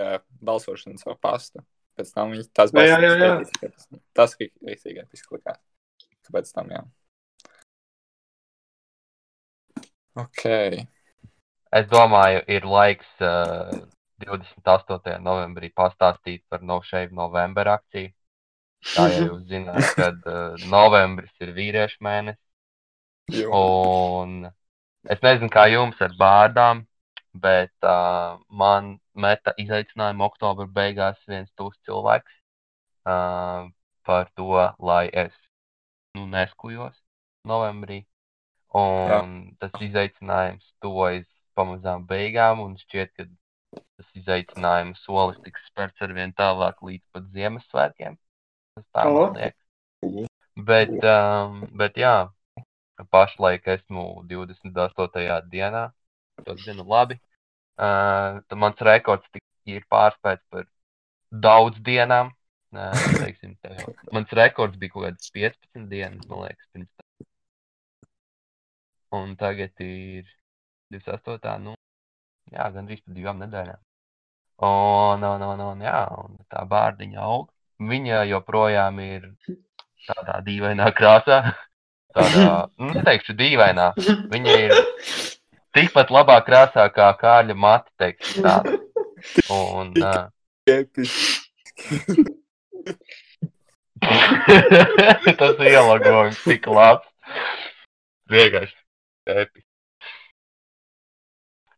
balsošanas 0.45 1.03
jau 1.03 1.15
pasta. 1.19 1.63
Pēc 1.99 2.11
tam 2.15 2.31
viņi 2.31 2.45
tās 2.55 2.71
Jā, 2.75 2.85
jā, 2.87 2.99
jā, 3.03 3.11
jā. 3.19 3.31
balsošanas. 3.41 3.89
Tas 4.15 4.35
ir 4.39 4.51
rīktīgi 4.63 5.03
episklikās. 5.03 5.59
Kāpēc 6.27 6.51
tam 6.55 6.71
jā? 6.71 6.81
Ok. 10.15 10.43
es 11.75 11.87
domāju, 11.91 12.43
ir 12.47 12.67
laiks 12.69 13.07
uh, 13.23 13.71
28. 14.23 15.17
novembrī 15.23 15.71
pastāstīt 15.75 16.45
par 16.49 16.63
No 16.63 16.79
Shave 16.81 17.11
November 17.11 17.67
akciju. 17.75 18.13
Tā 18.95 19.07
jau 19.11 19.25
jūs 19.25 19.47
zināt, 19.49 19.87
kad 19.97 20.21
uh, 20.29 20.55
novembris 20.75 21.33
ir 21.43 21.51
vīriešu 21.57 22.03
mēnesis. 22.05 22.41
Un 23.51 24.45
Es 25.05 25.19
nezinu, 25.21 25.51
kā 25.53 25.67
jums 25.69 25.99
ar 26.01 26.13
bārdām, 26.17 26.79
bet 27.41 27.85
uh, 27.85 28.39
man 28.61 28.95
meta 29.13 29.53
izaicinājumu 29.61 30.25
oktobra 30.25 30.65
beigās 30.77 31.19
viens 31.29 31.51
tūs 31.59 31.75
cilvēks 31.85 32.33
uh, 33.05 33.69
par 34.09 34.31
to, 34.39 34.49
lai 34.89 35.03
es 35.23 35.35
nu, 36.17 36.25
neskujos 36.31 36.97
novembrī. 37.45 37.99
Un 38.75 39.35
tas 39.61 39.75
izaicinājums 39.85 40.65
tojas 40.83 41.27
pamazām 41.55 42.03
beigām, 42.09 42.61
un 42.65 42.75
šķiet, 42.81 43.13
ka 43.15 43.27
tas 43.79 44.07
izaicinājums 44.19 45.03
solis 45.07 45.39
tiks 45.45 45.63
spērts 45.69 46.03
arvien 46.03 46.33
tālāk 46.35 46.81
līdz 46.83 47.05
pat 47.15 47.29
Ziemassvētkiem. 47.35 48.17
Tas 48.75 48.87
tā 48.91 49.05
man 49.07 49.37
liekas. 49.39 50.31
Bet, 50.67 50.93
um, 51.03 51.61
bet 51.79 51.97
jā, 51.99 52.15
pašlaik 53.11 53.67
esmu 53.77 54.05
28. 54.29 55.39
dienā. 55.51 55.89
Tas 56.43 56.61
zinu 56.63 56.83
labi. 56.87 57.19
Uh, 57.75 58.39
mans 58.55 58.79
rekords 58.87 59.27
ir 59.67 59.83
pārspēts 59.91 60.43
par 60.51 60.67
daudz 61.31 61.79
dienām. 61.83 62.31
Uh, 62.75 62.91
teiksim, 63.21 63.55
tā 63.63 63.71
mans 64.15 64.31
rekords 64.35 64.79
bija 64.79 64.95
kaut 64.95 65.07
kāds 65.07 65.31
15 65.35 65.87
dienas, 65.91 66.27
man 66.27 66.47
liekas, 66.47 66.71
pirms. 66.75 67.04
Un 69.15 69.35
tagad 69.39 69.71
ir 69.83 70.27
28. 70.93 71.57
Nu, 71.63 71.73
jā, 72.51 72.65
gandrīz 72.73 73.01
par 73.03 73.13
divām 73.17 73.37
nedēļām. 73.43 73.81
Un, 74.65 75.23
un, 75.27 75.41
un, 75.51 75.59
un, 75.69 75.77
jā, 75.83 76.01
un 76.23 76.29
tā 76.51 76.61
bārdiņa 76.71 77.19
aug. 77.27 77.47
Viņa 77.83 78.17
joprojām 78.29 78.99
ir 79.03 79.21
tādā 80.07 80.35
dīvainā 80.45 80.87
krāsā. 80.95 81.39
Tādā, 82.15 82.71
nu, 82.79 82.93
neteikšu 82.95 83.33
dīvainā. 83.35 83.89
Viņa 84.31 84.51
ir 84.63 84.71
tikpat 85.75 86.07
labā 86.15 86.37
krāsā 86.47 86.87
kā 86.95 87.09
Kārļa 87.19 87.55
mati, 87.59 87.91
teikšu 87.99 88.39
tā. 88.45 88.55
Un, 89.51 89.91
uh, 89.99 90.31
tas 95.41 95.55
ielogojums 95.59 96.39
tik 96.45 96.63
labs. 96.71 97.07
Vienkārši 98.31 98.84
episki. 99.31 99.67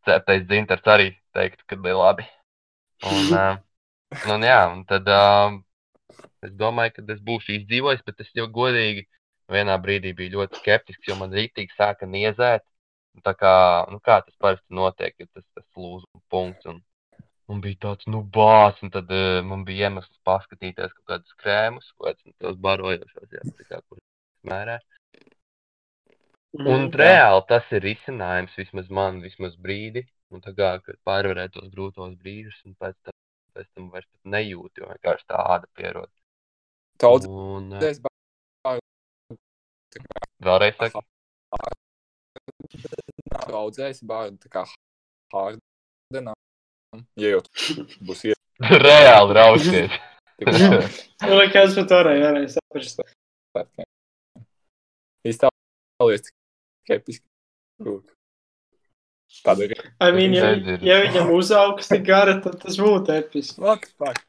Ceptais 0.07 0.43
dzintars 0.47 0.88
arī 0.88 1.10
teiktu, 1.36 1.65
ka 1.67 1.79
bija 1.83 1.97
labi. 1.99 2.25
Un, 3.07 3.33
uh, 3.36 3.57
un 4.33 4.45
jā, 4.47 4.60
un 4.71 4.83
tad 4.89 5.10
uh, 5.12 5.57
es 6.45 6.53
domāju, 6.62 6.95
ka 6.95 7.05
es 7.13 7.21
būšu 7.27 7.53
izdzīvojis, 7.60 8.03
bet 8.07 8.23
es 8.23 8.31
jau 8.38 8.47
godīgi 8.60 9.05
vienā 9.51 9.77
brīdī 9.83 10.13
biju 10.15 10.38
ļoti 10.38 10.62
skeptisks, 10.62 11.07
jo 11.10 11.17
man 11.19 11.36
rītīgi 11.36 11.75
sāka 11.75 12.10
niezēt. 12.10 12.65
Tā 13.25 13.33
kā, 13.33 13.53
nu 13.91 13.97
kā 14.03 14.19
tas 14.21 14.36
parasti 14.41 14.75
notiek, 14.77 15.15
ir 15.17 15.27
tas, 15.33 15.45
tas 15.57 15.65
lūzuma 15.75 16.21
punkts. 16.29 16.67
Un, 16.69 16.83
un 17.49 17.63
bija 17.63 17.79
tāds, 17.88 18.05
nu, 18.13 18.21
bāz, 18.21 18.77
un 18.86 18.93
tad 18.93 19.10
uh, 19.13 19.39
man 19.45 19.63
bija 19.67 19.89
iemesls 19.89 20.21
paskatīties 20.27 20.93
kaut 20.93 21.13
kādus 21.13 21.39
krēmus, 21.41 21.89
kādus 22.03 22.27
nu, 22.27 22.36
tos 22.43 22.60
barojošos, 22.67 23.31
jā, 23.33 23.43
tā 23.57 23.67
kā, 23.71 23.81
kur 23.89 24.03
mērē. 24.51 24.77
Un 26.65 26.88
reāli 26.93 27.43
tas 27.50 27.74
ir 27.76 27.84
risinājums 27.86 28.56
vismaz 28.58 28.88
man, 28.89 29.22
vismaz 29.22 29.58
brīdi. 29.62 30.06
Un 30.34 30.41
tā 30.43 30.52
kā 30.56 30.74
kad 30.84 30.98
pārvarēt 31.08 31.54
tos 31.56 31.70
grūtos 31.72 32.15
brīžus, 32.20 32.58
un 32.67 32.74
pēc 32.76 32.96
tam, 33.06 33.15
pēc 33.56 33.67
tam 33.70 33.89
vairs 33.93 34.08
pat 34.10 34.32
nejūti, 34.34 34.82
jo 34.82 34.89
vienkārši 34.89 35.28
tā 35.30 35.43
āda 35.56 35.70
pierod. 35.78 36.10
Daudz 37.00 37.30
Un 37.30 37.78
uh, 37.78 37.84
es 37.86 38.02
vēlreiz 40.43 40.76
saku, 40.82 41.04
daudzēs 43.48 44.04
bārdu 44.08 44.38
tā 44.43 44.52
kā 44.52 44.65
hārdenā. 45.34 46.34
Ja 47.20 47.36
jau 47.36 47.41
tu 47.46 47.86
būs 48.08 48.26
reāli 48.88 49.38
rausties. 49.38 49.96
Man 51.22 51.38
liekas, 51.39 51.74
ka 51.78 51.86
tā 51.89 52.02
varēja 52.04 52.34
arī 52.34 52.43
saprast. 52.52 53.02
iespējams. 55.26 56.38
Tāda 59.43 59.67
ir. 59.67 59.73
I 60.00 60.12
mean, 60.15 60.34
ja, 60.34 60.54
ja 60.82 61.02
viņam 61.04 61.34
uzaugs 61.36 61.89
tik 61.91 62.06
gara, 62.08 62.38
tad 62.43 62.62
tas 62.63 62.80
būtu 62.80 63.12
episki. 63.17 63.60
Fuck, 63.60 63.89
fuck. 64.00 64.23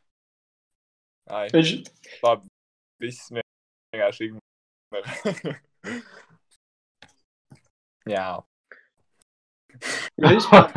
Ai, 1.30 1.46
Viņš, 1.52 1.72
labi. 2.24 2.48
Viss 2.98 3.30
vienkārši 3.30 4.30
ignorē. 4.30 5.54
Jā. 8.08 8.28
vispār, 10.24 10.72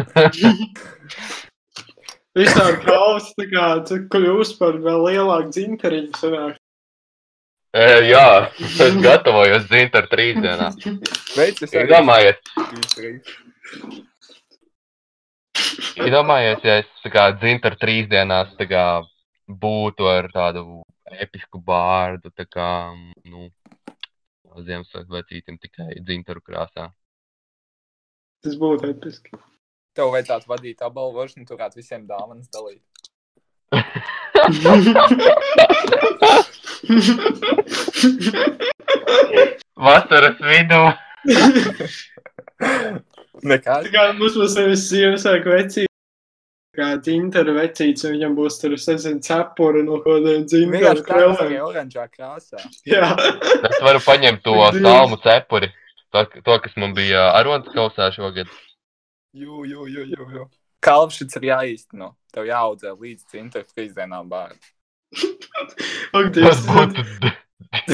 vispār 2.37 2.77
kaus, 2.83 3.31
tā 3.39 3.47
kā, 3.49 3.67
tu 3.87 4.03
kļūst 4.11 4.59
par 4.59 4.77
vēl 4.83 5.07
lielāku 5.07 5.55
dzinteriņu 5.55 6.19
sanāk. 6.19 6.60
E, 7.71 7.83
Jā, 8.03 8.51
es 8.59 8.97
gatavojos 8.99 9.63
dzint 9.69 9.93
ar 9.95 10.03
trīs 10.11 10.35
dienām. 10.43 10.73
Iedomājies, 11.71 12.41
Izdarīju. 12.67 13.21
iedomājies, 16.03 16.65
ja 16.67 16.75
es 16.81 17.05
kā 17.13 17.29
dzint 17.39 17.63
ar 17.69 17.77
trīs 17.79 18.09
dienās 18.11 18.51
kā 18.59 18.83
būtu 19.47 20.03
ar 20.11 20.27
tādu 20.35 20.83
episku 21.23 21.63
bārdu, 21.63 22.27
tā 22.35 22.43
kā, 22.43 22.91
nu, 23.23 23.47
Ziemassvētku 24.51 25.15
vecītim 25.15 25.55
tikai 25.63 25.95
dzintaru 26.03 26.43
krāsā. 26.43 26.91
Tas 28.43 28.59
būtu 28.59 28.91
episki. 28.91 29.31
Tev 29.95 30.11
vajadzētu 30.11 30.43
vadīt 30.51 30.83
apbalvošanu, 30.83 31.47
tu 31.47 31.55
varētu 31.55 31.79
visiem 31.79 32.03
dāvanas 32.09 32.51
dalīt. 32.51 32.83
Vasaras 39.85 40.41
vidū. 40.41 40.81
Nekā. 43.41 43.75
Tā 43.85 43.89
kā 43.93 44.03
mums 44.17 44.35
būs 44.37 44.55
nevis 44.57 44.83
Ziemassvētku 44.89 45.49
vecīte, 45.53 45.89
kā 46.77 46.87
dzintara 47.01 47.53
vecītes, 47.57 48.05
un 48.07 48.15
viņam 48.15 48.33
būs 48.37 48.59
tur, 48.61 48.75
es 48.77 48.87
nezinu, 48.89 49.21
cepura 49.25 49.81
no 49.85 49.95
kādiem 50.05 50.41
dzintara 50.49 51.05
krēlēm. 51.05 51.53
oranžā 51.65 52.05
krāsā. 52.11 52.59
Jā. 52.87 53.11
Es 53.69 53.77
varu 53.83 54.01
paņemt 54.05 54.43
to 54.45 54.57
salmu 54.77 55.17
cepuri, 55.23 55.71
to, 56.13 56.25
to 56.45 56.53
kas 56.65 56.77
man 56.81 56.91
bija 56.97 57.21
arodas 57.37 57.73
kausā 57.75 58.05
šogad. 58.15 58.49
Jū, 59.33 59.63
jū, 59.65 59.87
jū, 59.87 60.05
jū, 60.11 60.27
jū. 60.35 60.43
Kalvšits 60.81 61.37
ir 61.37 61.43
jāīsteno. 61.51 62.13
Tev 62.33 62.43
jāaudzē 62.49 62.89
līdz 62.95 63.21
cinta 63.31 63.61
trīs 63.63 63.93
dienām 63.95 64.29
bērnu. 64.31 64.59
Ak, 65.11 66.31
Tas 66.33 66.33
Dievs. 66.33 66.65
būtu 66.67 67.03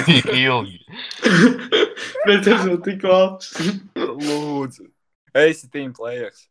tik 0.05 0.29
ilgi. 0.33 0.79
Bet 2.27 2.43
tas 2.45 2.65
jau 2.67 2.77
tik 2.85 3.03
labs. 3.05 3.51
Lūdzu. 3.97 4.87
Esi 5.37 5.69
team 5.73 5.93
players. 5.97 6.47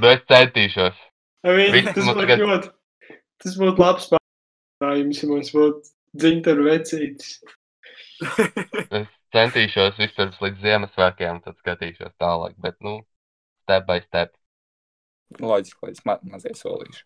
Bet 0.00 0.22
es 0.22 0.26
centīšos. 0.30 0.96
Viss 1.48 1.92
tas 1.94 2.04
būtu 2.04 2.22
tagad- 2.22 2.42
ļoti, 2.44 2.70
tas 3.44 3.56
būtu 3.60 3.82
labs 3.84 4.08
pārējums, 4.12 5.22
ja 5.22 5.28
mums 5.32 5.50
būtu 5.54 5.92
dzintara 6.16 6.64
vecītes. 6.68 7.38
Es 8.90 9.06
centīšos 9.34 9.98
vispirms 10.00 10.38
līdz 10.42 10.62
Ziemassvētkiem, 10.64 11.42
tad 11.44 11.58
skatīšos 11.60 12.14
tālāk. 12.22 12.56
Bet, 12.58 12.78
nu, 12.84 13.00
step 13.66 13.86
by 13.90 14.00
step. 14.06 14.32
Loģiski, 15.38 15.90
līdz 15.90 16.04
ma 16.08 16.16
mazie 16.32 16.54
solīši. 16.56 17.04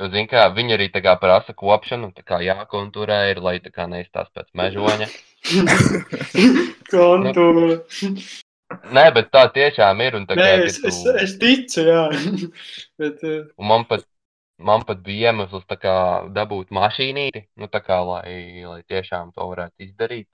Zini, 0.00 0.26
kā 0.30 0.46
viņi 0.54 0.76
arī 0.76 0.88
kā 0.94 1.14
prasa 1.20 1.54
kopšanu, 1.54 2.12
tā 2.16 2.24
kā 2.26 2.40
jākonturē 2.42 3.18
ir, 3.30 3.42
lai 3.44 3.58
tā 3.62 3.70
kā 3.70 3.86
neizstās 3.90 4.30
pēc 4.34 4.48
mežoņa. 4.56 5.08
Kontūra. 6.92 7.76
Nē, 8.96 9.04
bet 9.14 9.28
tā 9.34 9.44
tiešām 9.52 10.00
ir. 10.04 10.16
Un, 10.18 10.26
tā 10.28 10.36
Nē, 10.38 10.48
kā, 10.48 10.64
es, 10.66 10.78
ja 10.80 10.88
es, 10.90 11.00
tu, 11.04 11.14
es 11.24 11.34
ticu, 11.40 11.84
jā. 11.86 12.02
Bet, 13.00 13.22
uh, 13.26 13.50
un 13.60 13.68
man, 13.68 13.84
pat, 13.88 14.06
man 14.58 14.84
pat 14.88 15.02
bija 15.04 15.32
iemesls 15.32 15.66
kā 15.82 15.96
dabūt 16.32 16.72
mašīnīti, 16.74 17.46
nu, 17.60 17.68
kā, 17.72 17.98
lai, 18.08 18.64
lai 18.64 18.80
tiešām 18.88 19.34
to 19.36 19.50
varētu 19.52 19.88
izdarīt. 19.88 20.30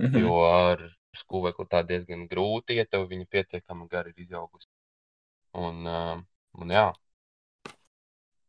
Mhm. 0.00 0.20
Jo 0.24 0.42
ar 0.48 0.84
skūvekli 1.14 1.68
tā 1.70 1.84
diezgan 1.86 2.26
grūti, 2.30 2.78
ja 2.80 2.84
tev 2.90 3.06
viņa 3.10 3.28
pietiekami 3.30 3.88
gari 3.90 4.12
ir 4.14 4.26
izaugusi. 4.26 4.68
Un, 5.54 5.84
uh, 5.86 6.16
un 6.58 6.74
jā, 6.74 6.88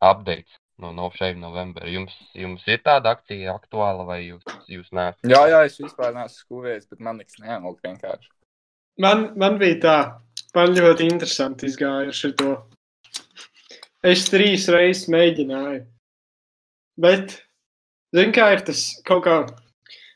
updates 0.05 0.59
no 0.77 0.91
No 0.91 1.09
Shave 1.15 1.39
November. 1.39 1.87
Jums, 1.87 2.15
jums 2.35 2.65
ir 2.67 2.81
tāda 2.83 3.15
akcija 3.15 3.55
aktuāla 3.55 4.05
vai 4.07 4.19
jūs, 4.25 4.43
jūs 4.69 4.91
neesat? 4.91 5.21
Jā, 5.29 5.45
jā, 5.51 5.63
es 5.69 5.79
vispār 5.79 6.13
neesmu 6.15 6.41
skūvējies, 6.43 6.87
bet 6.91 7.03
man 7.07 7.21
nekas 7.21 7.39
neaug 7.39 7.79
vienkārši. 7.83 8.29
man, 8.99 9.29
man 9.39 9.59
bija 9.61 9.79
tā, 9.85 9.97
man 10.55 10.75
ļoti 10.75 11.09
interesanti 11.11 11.69
izgāja 11.71 12.11
ar 12.11 12.15
šo. 12.15 12.55
Es 14.05 14.27
trīs 14.29 14.67
reizes 14.69 15.07
mēģināju. 15.09 15.85
Bet, 17.01 17.39
zini, 18.15 18.35
kā 18.35 18.51
ir 18.53 18.61
tas 18.67 18.83
kaut 19.07 19.25
kā. 19.25 19.39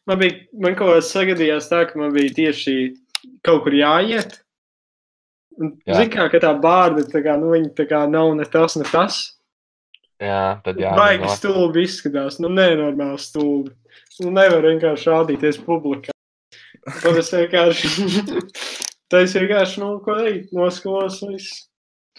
Man 0.07 0.19
bija, 0.21 0.43
man 0.61 0.77
kaut 0.77 0.93
kā 0.93 1.01
sagadījās 1.05 1.71
tā, 1.71 1.83
ka 1.89 1.99
man 1.99 2.13
bija 2.15 2.35
tieši 2.35 2.75
kaut 3.45 3.63
kur 3.65 3.75
jāiet. 3.75 4.39
Zini, 5.59 6.11
kā, 6.13 6.29
ka 6.31 6.39
tā 6.39 6.53
bārda, 6.61 7.03
tā 7.09 7.23
kā, 7.25 7.35
nu, 7.39 7.51
viņa 7.55 7.73
tā 7.75 7.87
kā 7.89 8.05
nav 8.07 8.31
ne 8.37 8.45
tas, 8.47 8.77
ne 8.79 8.87
tas. 8.87 9.38
Jā, 10.19 10.59
tad 10.65 10.79
jā. 10.81 10.91
Baigi 10.97 11.29
stulbi 11.31 11.85
izskatās, 11.87 12.41
nu, 12.43 12.51
nenormāli 12.51 13.21
stulbi. 13.23 13.71
Nu, 14.19 14.33
nevar 14.35 14.65
vienkārši 14.67 15.07
rādīties 15.13 15.61
publikā. 15.63 16.11
Tad 16.99 17.19
es 17.21 17.29
vienkārši, 17.31 17.91
tad 19.11 19.23
es 19.23 19.35
vienkārši, 19.37 19.79
nu, 19.83 19.93
ko 20.03 20.17
noskalos, 20.55 21.21
un 21.23 21.37
viss. 21.37 21.65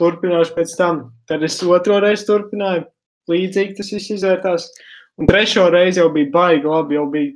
Turpināšu 0.00 0.54
pēc 0.56 0.70
tam. 0.78 1.00
Tad 1.28 1.42
es 1.44 1.58
otro 1.66 1.98
reizi 2.00 2.24
turpināju. 2.24 2.86
Līdzīgi 3.28 3.76
tas 3.76 3.90
viss 3.92 4.14
izvērtās. 4.14 4.70
Un 5.20 5.28
trešo 5.28 5.66
reizi 5.74 6.00
jau 6.00 6.06
bija 6.14 6.30
baigi 6.32 6.70
labi, 6.70 6.96
jau 6.96 7.04
bija, 7.12 7.34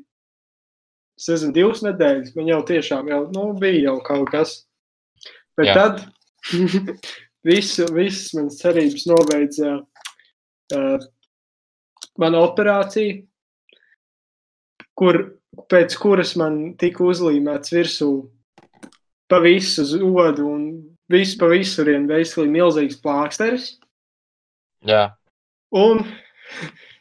es 1.21 1.27
nezinu, 1.29 1.53
divas 1.59 1.83
nedēļas. 1.85 2.33
Man 2.39 2.49
jau 2.49 2.63
tiešām 2.71 3.11
jau, 3.13 3.21
nu, 3.35 3.51
bija 3.61 3.91
jau 3.91 3.99
kaut 4.07 4.33
kas. 4.33 4.55
Bet 5.59 5.69
Jā. 5.69 5.75
Tad 5.77 6.55
visu, 7.51 7.91
visas 7.93 8.33
manas 8.39 8.57
cerības 8.63 9.05
nobeidza 9.11 9.75
uh, 9.75 9.85
mana 12.21 12.41
operācija, 12.45 13.19
kur, 14.95 15.21
pēc 15.71 15.97
kuras 16.01 16.35
man 16.41 16.77
tika 16.81 17.05
uzlīmēts 17.05 17.75
virsū 17.75 18.11
pa 19.29 19.41
visu 19.43 19.85
zodu 19.89 20.47
un 20.47 20.65
visu 21.11 21.39
pa 21.41 21.49
visurien 21.53 22.07
veisli 22.09 22.47
milzīgs 22.51 23.01
plāksteris. 23.03 23.75
Jā, 24.85 25.13
Un 25.75 26.05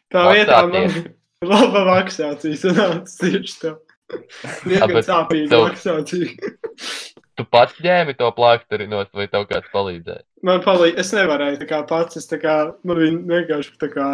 tā 0.10 0.24
vietā 0.34 0.64
man 0.66 0.94
laba 1.52 1.84
maksācija 1.92 2.58
sanāca 2.58 3.18
tieši 3.20 3.58
tā. 3.62 3.74
Diezgan 4.68 5.04
sāpīga 5.06 5.50
tev- 5.52 5.66
maksācija. 5.68 6.54
tu 7.38 7.46
pats 7.50 7.76
ņēmi 7.84 8.14
to 8.20 8.30
plāksteri 8.38 8.88
no 8.92 9.04
vai 9.14 9.28
tev 9.32 9.48
kāds 9.50 9.70
palīdzēja? 9.74 10.24
Man 10.44 10.62
palīdz, 10.66 11.00
es 11.04 11.12
nevarēju 11.16 11.60
tā 11.62 11.68
kā 11.70 11.80
pats, 11.90 12.18
es 12.20 12.28
tā 12.30 12.38
kā, 12.42 12.56
man 12.84 13.00
bija 13.00 13.20
vienkārši 13.34 13.78
tā 13.82 13.90
kā 13.94 14.08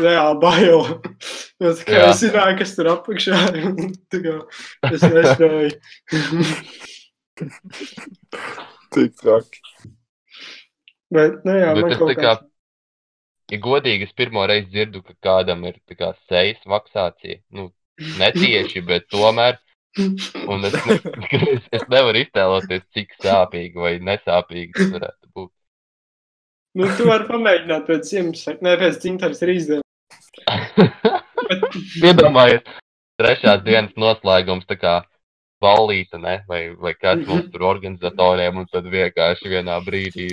reāli 0.00 0.40
bail. 0.42 0.84
Jo 1.62 1.70
tā 1.78 1.84
kā 1.86 1.94
Jā. 1.94 2.06
es 2.10 2.18
zināju, 2.20 2.56
kas 2.58 2.72
tur 2.74 2.88
apakšā, 2.90 3.36
un 3.70 3.92
tā 4.10 4.18
kā 4.24 4.32
es 4.90 5.04
nespēju. 5.06 5.70
Tik 8.94 9.14
traki. 9.20 9.62
Bet, 11.14 11.38
nu 11.46 11.54
jā, 11.54 11.70
Bet 11.76 11.84
man 11.86 11.94
kaut 12.00 12.10
kā- 12.18 12.22
kā. 12.24 12.34
Ja 13.52 13.58
godīgi, 13.60 14.08
es 14.08 14.12
pirmo 14.16 14.42
reizi 14.48 14.70
dzirdu, 14.72 15.02
ka 15.04 15.14
kādam 15.22 15.64
ir 15.68 15.76
tā 15.86 15.94
kā 15.98 16.10
sejas 16.30 16.62
maksācija. 16.66 17.40
Nu, 17.52 17.68
netieši, 18.18 18.82
bet 18.86 19.06
tomēr. 19.12 19.58
Un 20.50 20.64
es, 20.66 20.74
ne, 20.74 20.98
es, 21.54 21.66
es 21.78 21.84
nevaru 21.92 22.18
iztēloties, 22.24 22.82
cik 22.96 23.14
sāpīgi 23.22 23.78
vai 23.78 23.94
nesāpīgi 24.02 24.72
tas 24.74 24.90
varētu 24.96 25.30
būt. 25.34 25.50
Nu, 26.74 26.88
tu 26.98 27.06
vari 27.06 27.28
pamēģināt 27.28 27.84
pēc 27.86 28.08
Ziemassvētku, 28.10 28.66
ne 28.66 28.76
pēc 28.80 28.96
dzimtaras 29.04 29.42
rīzdienas. 29.46 29.84
Iedomājies, 32.02 32.64
trešās 33.20 33.62
dienas 33.66 33.94
noslēgums, 34.00 34.66
tā 34.66 34.76
kā 34.80 34.94
ballīte, 35.62 36.18
ne? 36.20 36.40
vai, 36.48 36.74
vai 36.74 36.92
kāds 36.98 37.22
Mhm. 37.22 37.30
mums 37.30 37.52
tur 37.52 37.62
organizatoriem, 37.70 38.58
un 38.58 38.66
tad 38.72 38.84
vienkārši 38.90 39.52
vienā 39.54 39.78
brīdī 39.86 40.26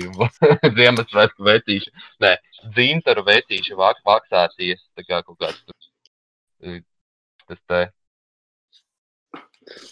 Ziemassvētku 0.76 1.46
vecīša, 1.46 1.94
nē, 2.26 2.34
dzintaru 2.74 3.22
vecīša 3.30 3.78
vāk 3.78 4.02
maksāties, 4.06 4.82
tā 4.98 5.06
kā 5.06 5.22
kaut 5.22 5.38
kāds 5.38 5.62
tur, 5.64 6.82
tas 7.48 7.60
te 7.68 7.80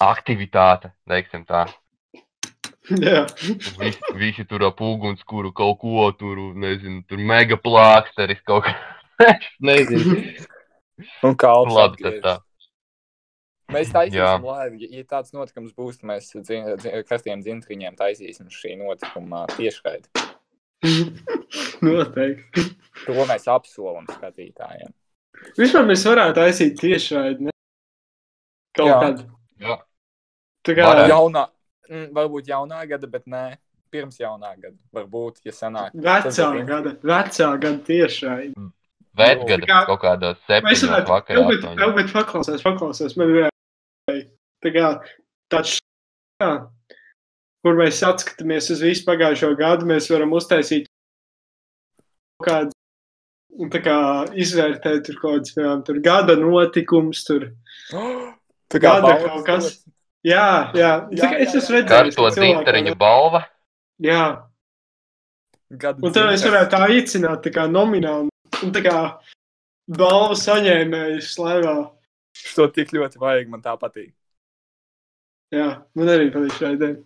aktivitāte, 0.03 0.93
teiksim 1.09 1.45
tā. 1.49 1.67
Jā, 2.91 3.23
Visi, 3.79 4.01
visi 4.19 4.45
tur 4.51 4.65
ap 4.67 4.81
ugunskura 4.83 5.53
kaut 5.55 5.79
ko 5.83 6.09
tur, 6.19 6.39
nezinu, 6.59 7.05
tur 7.07 7.21
mega 7.23 7.59
plāksteris 7.61 8.41
kaut 8.47 8.67
kā. 8.67 8.75
Nezinu. 9.69 10.17
Un 11.27 11.37
kā 11.39 11.53
Labi, 11.69 12.01
tas 12.03 12.17
tā. 12.25 12.35
Mēs 13.71 13.93
taisīsim 13.95 14.43
laivu. 14.49 14.81
Ja, 14.91 15.05
tāds 15.07 15.31
notikums 15.37 15.71
būs, 15.77 16.01
tad 16.01 16.09
mēs 16.11 16.33
dzin- 16.35 16.73
dzin- 16.81 17.05
karstiem 17.07 17.45
dzintriņiem 17.45 17.95
taisīsim 18.01 18.49
šī 18.51 18.75
notikuma 18.81 19.45
tiešraidi. 19.55 20.09
noteikti. 21.87 22.65
To 23.07 23.27
mēs 23.29 23.47
apsolam 23.53 24.09
skatītājiem. 24.11 24.91
Vispār 25.61 25.87
mēs 25.89 26.03
varētu 26.09 26.43
aizsīt 26.43 26.81
tiešraidi, 26.81 27.47
ne? 27.49 27.55
Kaut 28.77 28.91
Jā. 28.91 28.99
Jā. 30.61 30.67
Tā 30.69 30.77
kā, 30.77 30.85
Varētu. 30.85 31.09
Jaunā, 31.09 31.43
mm, 31.89 32.09
varbūt 32.17 32.49
jaunā 32.51 32.81
gada, 32.89 33.07
bet 33.07 33.25
nē, 33.27 33.57
pirms 33.91 34.19
jaunā 34.21 34.51
gada. 34.61 34.77
Varbūt, 34.95 35.41
ja 35.45 35.53
sanāk. 35.53 35.95
vecā 35.95 36.49
ir 36.59 36.65
gada, 36.69 36.93
vecā 37.03 37.49
gada 37.61 37.79
tiešraidi. 37.87 38.55
Vecgada 39.17 39.67
kā- 39.67 39.87
kaut 39.87 40.01
septiņos 40.47 40.85
varētu, 40.87 41.09
vakarā. 41.09 41.35
jau, 41.41 41.49
bet, 41.49 41.79
jau, 41.81 41.93
bet 41.97 42.13
paklausies, 42.13 42.63
paklausies, 42.63 43.17
man 43.17 43.29
ir 43.35 43.49
tā 44.63 44.71
kā 44.75 45.03
tāds, 45.51 45.79
jā, 46.41 46.69
kur 47.65 47.75
mēs 47.75 48.03
atskatāmies 48.07 48.71
uz 48.71 48.81
visu 48.81 49.05
pagājušo 49.09 49.57
gadu, 49.59 49.87
mēs 49.87 50.11
varam 50.13 50.31
uztaisīt 50.31 50.87
kaut 52.39 52.49
kādu, 52.49 52.71
un 53.59 53.71
tā 53.71 53.83
kā 53.83 53.97
izvērtēt 54.37 55.05
tur 55.09 55.17
kaut 55.21 55.41
kāds, 55.41 55.55
piemēram, 55.57 55.85
tur 55.85 55.99
gada 56.01 56.37
notikums, 56.37 57.25
tur, 57.25 57.51
Tā 58.71 58.79
kā 58.79 59.01
Gada 59.03 59.17
kaut 59.27 59.45
kas. 59.45 59.65
dot. 59.65 59.95
Jā, 60.25 60.73
jā, 60.75 60.91
Jā, 61.11 61.23
tā 61.25 61.31
es 61.41 61.55
jā, 61.55 61.59
esmu 61.61 61.77
jā. 61.77 61.81
redzējis, 61.81 61.89
Karsto 61.89 62.23
ka 62.25 62.31
cilvēki 62.37 62.55
dzinteriņu 62.65 62.93
to- 62.95 63.01
balva. 63.01 63.41
jā, 64.03 64.23
Gada 65.71 65.99
un 66.03 66.13
tad 66.13 66.27
dzintars. 66.35 66.45
varētu 66.47 66.71
tā 66.75 66.81
aicināt, 66.89 67.43
tā 67.45 67.51
kā 67.55 67.67
nomināli, 67.71 68.29
un 68.63 68.73
tā 68.73 68.83
kā 68.83 68.97
balvu 69.89 70.35
saņēmēju 70.35 71.21
slaivā. 71.23 71.91
To 72.55 72.67
tik 72.69 72.91
ļoti 72.95 73.19
vajag, 73.19 73.49
man 73.49 73.61
tā 73.63 73.77
patīk. 73.79 74.13
Jā, 75.53 75.83
man 75.95 76.07
arī 76.09 76.31
patīk 76.33 76.55
šā 76.59 76.73
ideja. 76.77 76.97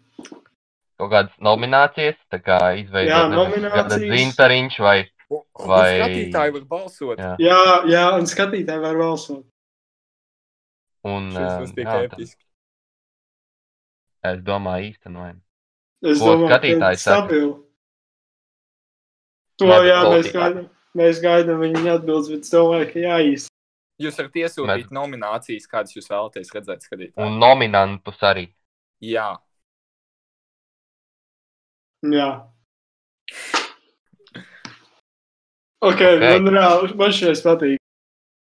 Kaut 0.98 1.10
kādas 1.10 1.32
nominācijas, 1.42 2.16
tā 2.30 2.38
kā 2.44 2.58
izveidot 2.78 3.32
nominācijas. 3.32 4.10
dzintariņš 4.12 4.78
vai 4.80 5.10
Un, 5.30 5.40
Vai- 5.66 5.98
skatītāji 5.98 6.52
var 6.52 6.64
balsot. 6.68 7.18
Jā. 7.18 7.36
Jā, 7.40 7.84
jā, 7.88 8.02
un 8.18 8.26
skatītāji 8.28 8.80
var 8.82 8.94
balsot. 9.00 9.44
un, 11.04 11.30
Šis 11.32 11.38
ā, 11.40 11.60
būs 11.60 11.74
tik 11.74 11.86
episki. 11.86 12.43
Es 14.30 14.40
domāju 14.46 14.90
īstenojam. 14.92 15.40
Es 16.04 16.18
Ko 16.20 16.32
domāju, 16.34 16.48
ka 16.48 16.58
skatītāji 16.58 17.00
saka? 17.00 17.26
stabili. 17.26 17.52
To 19.58 19.68
Nē, 19.70 19.76
jā, 19.86 19.98
mēs 20.10 20.30
gaidām. 20.34 20.70
Mēs 20.94 21.20
gaidām 21.22 21.58
viņa 21.62 21.94
atbildes, 21.98 22.28
bet 22.30 22.46
ka 22.92 23.00
jāīst. 23.02 23.50
Jūs 24.02 24.16
varat 24.18 24.36
iesūtīt 24.42 24.90
nominācijas, 24.94 25.68
kādas 25.70 25.94
jūs 25.94 26.08
vēlaties 26.10 26.50
redzēt 26.54 26.82
skatītāji. 26.86 27.18
Un 27.22 27.38
nominantus 27.42 28.18
arī. 28.26 28.48
Jā. 29.02 29.28
Jā. 32.02 32.28
Ok, 35.84 36.00
Ok. 36.00 36.24
man 36.24 36.50
reāli, 36.54 36.94
man 36.96 37.12
šis 37.14 37.42
patīk. 37.44 37.78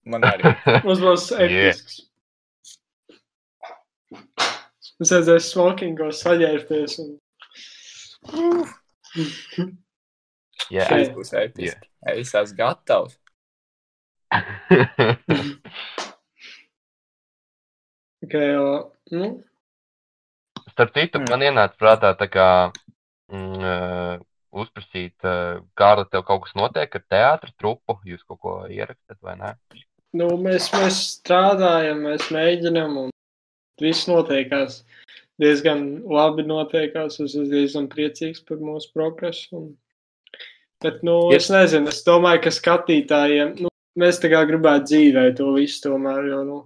Man 0.09 0.23
arī. 0.29 0.53
Mums 0.87 1.01
būs 1.05 1.31
Yeah. 1.39 1.75
Mums 4.99 5.13
vajadzēs 5.15 5.51
smokingos 5.53 6.23
saģērbties 6.25 6.99
un... 7.05 7.09
Jā, 10.75 10.85
Šis 10.91 11.13
būs 11.15 11.31
episki. 11.39 11.87
Es 12.15 12.35
esmu 12.35 12.59
gatavs. 12.59 13.15
Ok, 18.29 18.35
jo, 18.35 18.65
nu, 19.15 19.27
Starp 20.75 20.91
citu, 20.97 21.21
man 21.31 21.41
ienāca 21.47 21.79
prātā 21.81 22.11
tā 22.19 22.27
kā 22.29 22.49
mm, 23.33 24.19
uzprasīt, 24.63 25.15
uh, 25.23 25.63
Kārli, 25.79 26.05
tev 26.11 26.27
kaut 26.29 26.43
kas 26.45 26.57
notiek 26.59 26.99
ar 26.99 27.05
teātra 27.15 27.55
trupu, 27.57 27.97
jūs 28.05 28.27
kaut 28.27 28.41
ko 28.43 28.57
ierakstat 28.67 29.17
vai 29.25 29.37
nē? 29.39 29.55
nu 30.19 30.29
mēs, 30.43 30.69
mēs 30.75 30.99
strādājam, 31.19 32.03
mēs 32.09 32.29
mēģinam 32.35 32.99
un 33.05 33.15
viss 33.85 34.09
notiekās. 34.11 34.83
Diezgan 35.39 35.85
labi 36.11 36.45
notiekās. 36.47 37.19
Es 37.21 37.31
esmu 37.31 37.47
diezgan 37.53 37.87
priecīgs 37.93 38.43
par 38.47 38.63
mūsu 38.63 38.91
progresu. 38.95 39.49
Un... 39.61 39.69
Bet, 40.83 41.03
nu, 41.07 41.17
Ir- 41.33 41.39
es 41.41 41.49
nezinu, 41.51 41.91
es 41.91 42.03
domāju, 42.07 42.45
ka 42.47 42.55
skatītājiem, 42.55 43.57
nu, 43.65 43.71
mēs 43.99 44.21
tā 44.23 44.31
kā 44.31 44.45
gribētu 44.47 44.93
dzīvēt 44.93 45.39
to 45.41 45.53
visu 45.57 45.83
tomēr, 45.89 46.29
jo, 46.31 46.43
nu, 46.47 46.59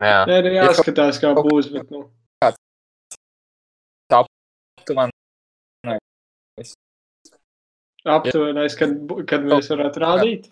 Jā, 0.00 0.22
nē, 0.24 0.38
ir 0.40 0.54
jāskatās, 0.54 1.18
kā 1.20 1.34
būs, 1.36 1.66
bet, 1.74 1.90
nu, 1.92 2.06
Tu 4.88 4.94
man 4.96 5.10
aptuvenais, 8.08 8.74
kad, 8.78 8.96
kad 9.28 9.44
mēs 9.44 9.68
varētu 9.70 10.02
rādīt. 10.02 10.48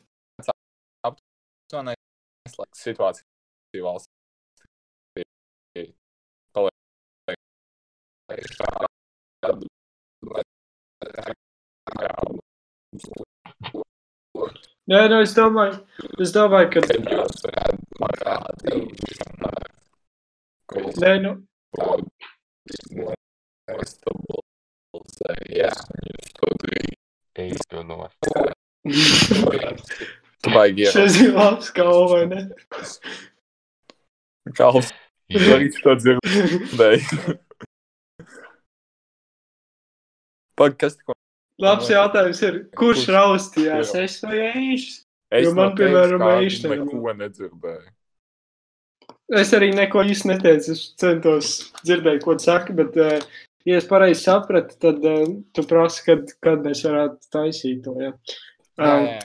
to 1.72 1.80
neslēdz 1.84 2.82
situāciju 2.82 3.37
valsts. 3.76 4.08
šādu. 8.58 9.66
Nē, 14.88 15.00
nu, 15.12 15.20
es 15.20 15.34
domāju, 15.36 15.82
es 16.24 16.32
domāju, 16.32 16.68
ka. 16.72 16.80
Jūs 16.88 17.42
varētu 17.44 17.82
parādīt, 18.00 18.88
ko 20.68 20.84
es 20.88 20.96
Nē, 21.02 21.12
nu, 21.24 21.32
Jā, 25.52 25.70
jūs 26.08 26.32
to 26.38 26.48
darījāt. 26.62 26.94
Ej, 27.38 27.52
tu 27.70 27.82
no. 27.86 27.98
Tu 30.42 30.52
baigi 30.54 30.86
ir. 34.48 34.90
ir 35.28 35.40
ne? 35.40 35.48
Kalps, 35.48 35.54
arī 35.54 35.68
to 35.76 35.94
dzirdēju. 36.02 37.36
Pag, 40.58 40.74
kas 40.80 40.96
tikko? 40.98 41.14
Labs 41.62 41.88
jautājums 41.90 42.40
ir, 42.46 42.56
kurš 42.78 43.04
Kurš? 43.04 43.12
raustījās, 43.14 43.92
Jā. 43.94 44.02
es 44.06 44.18
vai 44.22 44.38
ēšs? 44.48 44.90
Es 45.28 45.44
Jo 45.44 45.52
man, 45.52 45.72
no 45.72 45.76
piemēram, 45.78 46.22
nebūtu. 46.22 46.70
neko 46.72 47.14
nedzirdēju. 47.18 47.90
Es 49.38 49.50
arī 49.52 49.68
neko 49.76 50.02
īsti 50.08 50.30
neteicu, 50.30 50.72
es 50.72 50.84
centos 50.98 51.50
dzirdēt, 51.82 52.22
ko 52.24 52.38
tu 52.38 52.46
saki, 52.46 52.72
bet, 52.78 52.96
uh, 52.96 53.18
ja 53.68 53.80
es 53.80 53.88
pareizi 53.90 54.24
sapratu, 54.24 54.78
tad 54.80 55.04
uh, 55.04 55.26
tu 55.52 55.64
prasi, 55.68 56.04
kad, 56.06 56.32
kad 56.40 56.64
mēs 56.64 56.80
varētu 56.86 57.28
taisīt 57.34 57.82
to, 57.84 57.96
ja? 58.00 58.14
Jā, 58.78 58.94
jā. 59.04 59.18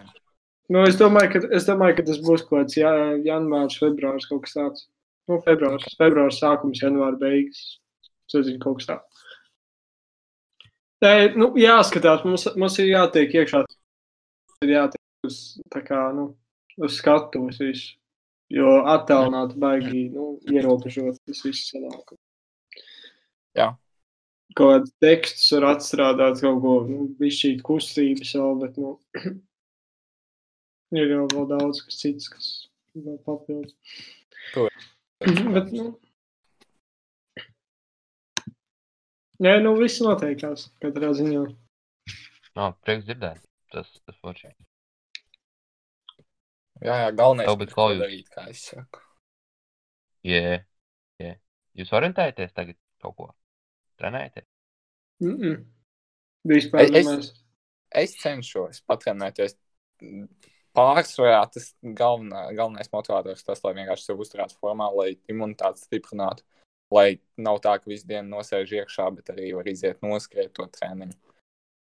Nu, 0.74 0.84
es 0.90 0.98
domāju, 1.00 1.36
ka, 1.36 1.44
es 1.56 1.70
domāju, 1.70 2.00
ka 2.00 2.08
tas 2.10 2.20
būs 2.24 2.44
kaut 2.50 2.64
kāds 2.64 2.80
jā, 2.80 2.92
janvārs, 3.24 3.78
februārs, 3.80 4.28
kaut 4.28 4.44
kas 4.48 4.58
tāds. 4.58 4.86
Nu, 5.30 5.40
februārs, 5.46 5.88
februārs 6.00 6.40
sākums, 6.42 6.82
janvāra 6.84 7.20
beigas. 7.20 7.62
Es 8.28 8.36
nezinu, 8.36 8.60
kaut 8.64 8.82
kas 8.82 8.90
tāds. 8.90 9.24
Nē, 11.04 11.14
nu, 11.36 11.50
jāskatās, 11.60 12.24
mums, 12.28 12.46
mums 12.60 12.78
ir 12.80 12.90
jātiek 12.92 13.34
iekšā. 13.42 13.64
Ir 14.64 14.72
jātiek 14.72 15.28
uz, 15.28 15.40
tā 15.72 15.82
kā, 15.84 16.00
nu, 16.16 16.30
uz 16.80 16.98
skatuves 17.00 17.60
visu. 17.64 17.94
Jo 18.54 18.84
attālināt 18.92 19.56
baigi, 19.60 20.06
nu, 20.14 20.36
ierobežot 20.52 21.18
tas 21.26 21.42
viss 21.46 21.72
sanāk. 21.72 22.14
Jā. 23.58 23.72
Kaut 24.54 24.76
kāds 24.76 24.94
tekstus 25.02 25.48
var 25.56 25.72
atstrādāt, 25.72 26.44
kaut 26.44 26.60
ko, 26.62 26.76
nu, 26.88 27.08
bišķīt 27.20 27.64
kustības 27.66 28.36
vēl, 28.38 28.60
bet, 28.62 28.80
nu, 28.80 28.94
ir 31.02 31.16
jau 31.16 31.28
vēl 31.34 31.48
daudz 31.56 31.82
kas 31.88 32.00
cits, 32.04 32.30
kas 32.30 32.50
vēl 32.94 33.18
papildus. 33.26 33.76
To- 34.54 34.70
Bet, 35.24 35.72
nu, 35.72 35.86
Nē, 39.44 39.58
nu, 39.64 39.74
viss 39.80 40.00
noteikās 40.04 40.68
katrā 40.84 41.10
ziņā. 41.18 41.42
No, 42.56 42.68
prieks 42.86 43.08
dzirdēt. 43.08 43.42
Tas, 43.74 43.90
tas 44.06 44.18
forši. 44.22 44.52
Jā, 46.84 46.96
jā, 47.02 47.10
galvenais 47.18 47.48
Tev 47.50 47.58
bija 47.60 47.70
ir 47.70 47.74
klaujums. 47.74 48.04
darīt, 48.04 48.30
kā 48.36 48.44
es 48.52 48.62
saku. 48.70 49.02
Jā, 50.28 50.60
jā. 51.24 51.34
Jūs 51.80 51.92
orientējaties 51.98 52.54
tagad 52.56 52.78
kaut 53.04 53.16
ko? 53.18 53.30
Trenējaties? 54.00 54.46
Mm 55.24 55.36
-mm. 55.40 55.64
Vispār 56.54 56.84
Es- 56.86 56.92
es- 56.92 57.06
nemaz. 57.08 57.32
Es 58.04 58.16
cenšos 58.22 58.82
patrenēties. 58.90 59.58
Pārsvarā 60.74 61.44
tas 61.54 61.70
galvenā, 61.84 62.48
galvenais 62.58 62.90
motivators 62.94 63.46
tas, 63.46 63.62
lai 63.62 63.76
vienkārši 63.78 64.08
sev 64.08 64.22
uzturētu 64.24 64.58
formā, 64.58 64.88
lai 64.90 65.12
imunitāti 65.30 65.86
stiprinātu. 65.86 66.46
Lai 66.94 67.20
nav 67.42 67.60
tā, 67.62 67.76
ka 67.82 67.90
visu 67.90 68.08
dienu 68.10 68.36
nosēž 68.36 68.74
iekšā, 68.80 69.06
bet 69.16 69.30
arī 69.34 69.52
var 69.58 69.70
iziet 69.70 70.02
noskriet 70.06 70.54
to 70.58 70.66
treniņu. 70.76 71.16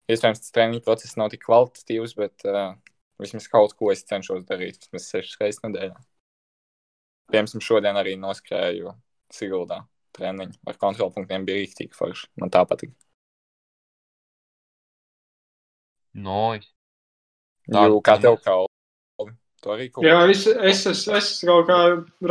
Iespējams, 0.10 0.42
tas 0.42 0.54
treniņu 0.56 0.84
process 0.86 1.18
nav 1.18 1.32
tik 1.34 1.44
kvalitatīvs, 1.46 2.16
bet 2.18 2.46
uh, 2.50 2.76
vismaz 3.22 3.48
kaut 3.50 3.74
ko 3.78 3.92
es 3.94 4.06
cenšos 4.10 4.46
darīt 4.50 4.82
vismaz 4.82 5.08
sešas 5.10 5.40
reizes 5.42 5.64
nedēļā. 5.66 5.98
Piemēram, 7.34 7.66
šodien 7.66 7.98
arī 7.98 8.14
noskrēju 8.20 8.94
Siguldā 9.34 9.80
treniņu 10.14 10.60
ar 10.70 10.78
kontrolpunktiem. 10.82 11.46
Bija 11.48 11.64
rīktīgi 11.64 11.98
forši. 11.98 12.30
Man 12.42 12.54
tā 12.54 12.62
patīk. 12.70 12.94
Nois. 16.14 16.70
Jo 17.72 18.02
kā 18.06 18.20
tev 18.22 18.38
kā 18.44 18.60
to 19.64 19.74
arī 19.76 19.90
kaut 19.92 20.06
Jā, 20.08 20.20
es, 20.32 20.46
es, 20.48 20.86
es, 20.92 21.04
es 21.20 21.30
kaut 21.48 21.68
kā 21.72 21.80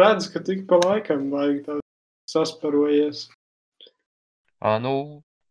redzu, 0.02 0.32
ka 0.34 0.42
tik 0.46 0.66
pa 0.70 0.78
laikam 0.84 1.30
vajag 1.32 1.62
tā 1.66 1.78
sasparojies. 2.32 3.26
Uh, 4.62 4.78
nu, 4.82 4.94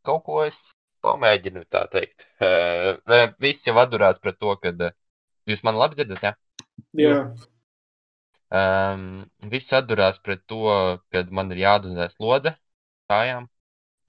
kaut 0.07 0.23
ko 0.27 0.43
es 0.45 0.57
pamēģinu 1.03 1.65
tā 1.73 1.85
teikt. 1.91 2.27
Uh, 2.41 2.95
viss 3.41 3.65
jau 3.67 3.75
atdurās 3.81 4.21
pret 4.23 4.37
to, 4.39 4.53
ka 4.61 4.71
uh, 4.71 4.93
jūs 5.49 5.63
man 5.67 5.79
labi 5.81 5.99
dzirdat, 5.99 6.29
jā? 6.29 6.35
Jā, 6.97 7.17
Um, 8.51 9.29
viss 9.47 9.71
atdurās 9.71 10.17
pret 10.19 10.41
to, 10.51 10.57
ka 11.07 11.21
man 11.31 11.53
ir 11.55 11.61
jādozē 11.61 12.09
slodze 12.11 12.51
kājām, 13.07 13.45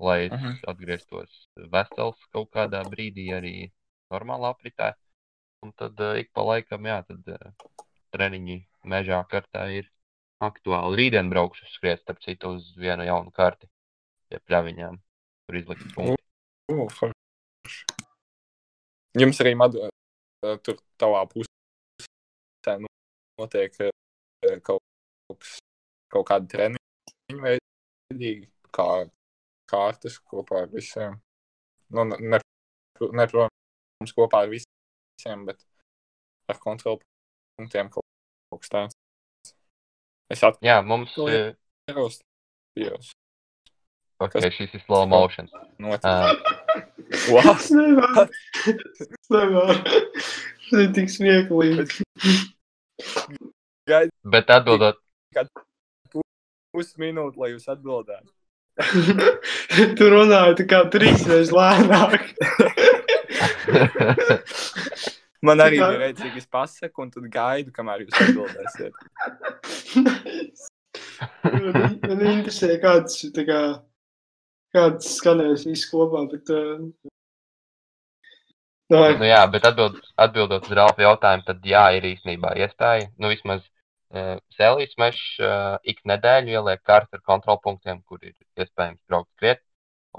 lai 0.03 0.25
es 0.25 0.33
Mhm. 0.33 0.57
atgrieztos 0.66 1.31
vesels 1.70 2.18
kaut 2.35 2.51
kādā 2.51 2.83
brīdī 2.83 3.29
arī 3.37 3.70
normālā 4.11 4.51
apritē. 4.51 4.89
Un 5.62 5.72
tad 5.78 6.00
uh, 6.00 6.16
ik 6.18 6.32
pa 6.34 6.42
laikam, 6.42 6.86
jā, 6.90 6.98
tad 7.06 7.28
uh, 7.30 7.82
treniņi 8.14 8.58
mežā 8.90 9.20
kartā 9.30 9.68
ir 9.70 9.86
aktuāli. 10.42 10.98
Rītdien 10.98 11.30
braukšu 11.30 11.68
skriet, 11.70 12.02
starp 12.02 12.22
citu, 12.24 12.56
uz 12.58 12.72
vienu 12.74 13.06
jaunu 13.06 13.30
karti 13.34 13.70
pie 14.26 14.40
pļaviņām, 14.42 14.98
tur 15.46 15.58
izlikt 15.60 15.86
punktu. 15.94 16.18
Uh, 16.72 16.86
forši. 16.90 17.84
Jums 19.22 19.42
arī 19.44 19.54
madu, 19.60 19.86
uh, 19.86 20.56
tur 20.66 20.80
tavā 20.98 21.22
pusē 21.30 22.76
notiek 23.38 23.78
uh, 23.86 24.58
kaut, 24.66 24.82
kaut, 25.28 25.50
kaut 26.10 26.28
kāda 26.32 26.50
treniņa 26.56 27.42
veidīgi, 27.46 28.48
kā 28.74 28.88
kārtas 29.70 30.18
kopā 30.26 30.64
ar 30.64 30.74
visiem. 30.74 31.20
Nu, 31.92 32.08
ne, 32.08 32.18
ne, 32.18 32.40
ne, 32.40 33.26
protams, 33.30 34.16
kopā 34.16 34.46
ar 34.46 34.50
visiem, 34.52 34.72
bet 35.47 35.59
ar 36.51 36.59
kontrolu 36.59 37.01
punktiem 37.57 37.91
kaut, 37.93 38.05
kas 38.59 38.73
tāds. 38.73 38.99
Es 40.33 40.43
Jā, 40.64 40.81
mums 40.83 41.12
To 41.14 41.29
uh, 41.29 41.53
atceros, 41.87 42.20
Dievs, 42.79 43.12
okay, 44.23 44.51
šis 44.51 44.75
ir 44.79 44.83
slow 44.87 45.07
motion. 45.07 45.51
notiek. 45.79 46.05
Uh, 46.05 47.51
es 47.53 47.70
nevaru. 47.70 48.29
Es 48.64 49.31
nevaru. 49.31 49.77
Tas 50.70 50.79
ir 50.81 50.93
tik 50.97 51.12
smieklīgi. 51.12 52.03
Gaid 53.91 54.14
bet 54.25 54.51
atbildot, 54.51 55.03
pusminūti, 56.73 57.39
lai 57.39 57.53
jūs 57.53 57.68
atbildētu. 57.68 58.31
tu 59.99 60.09
runāji 60.09 60.62
tā 60.62 60.68
kā 60.70 60.81
trīs 60.93 61.27
reizes 61.29 61.53
lēnāk. 61.53 62.31
Man 65.43 65.59
arī 65.59 65.80
reizes, 65.82 66.22
ka 66.22 66.38
es 66.38 66.47
pasaku, 66.47 67.03
un 67.03 67.09
tad 67.11 67.24
gaidu, 67.34 67.72
kamēr 67.74 68.05
jūs 68.05 68.14
atbildēsiet. 68.24 68.95
man, 71.43 71.97
man 72.05 72.22
interesē, 72.30 72.76
kāds, 72.82 73.16
tā 73.34 73.43
kā, 73.49 73.62
kāds 74.76 75.16
skanēs 75.16 75.66
viss 75.66 75.90
kopā, 75.90 76.20
bet... 76.30 76.53
Uh, 76.55 77.11
Nu, 78.93 78.99
no, 79.01 79.24
jā, 79.24 79.40
bet 79.49 79.64
atbild, 79.64 79.95
atbildot 80.20 80.66
uz 80.68 80.72
Ralfa 80.76 81.01
jautājumu, 81.01 81.47
tad 81.47 81.62
jā, 81.64 81.80
ir 81.97 82.05
īstenībā 82.11 82.51
iespēja. 82.61 83.07
Nu, 83.16 83.30
vismaz 83.32 83.62
uh, 83.64 84.36
Sēlijas 84.53 84.99
mežs 85.01 85.22
uh, 85.40 85.78
ik 85.88 86.03
nedēļu 86.11 86.53
ieliek 86.59 86.82
kartu 86.84 87.16
ar 87.16 87.22
kontrolpunktiem, 87.30 88.03
kur 88.05 88.20
ir 88.20 88.34
iespējams 88.61 89.01
braukt 89.09 89.30
skriet. 89.32 89.62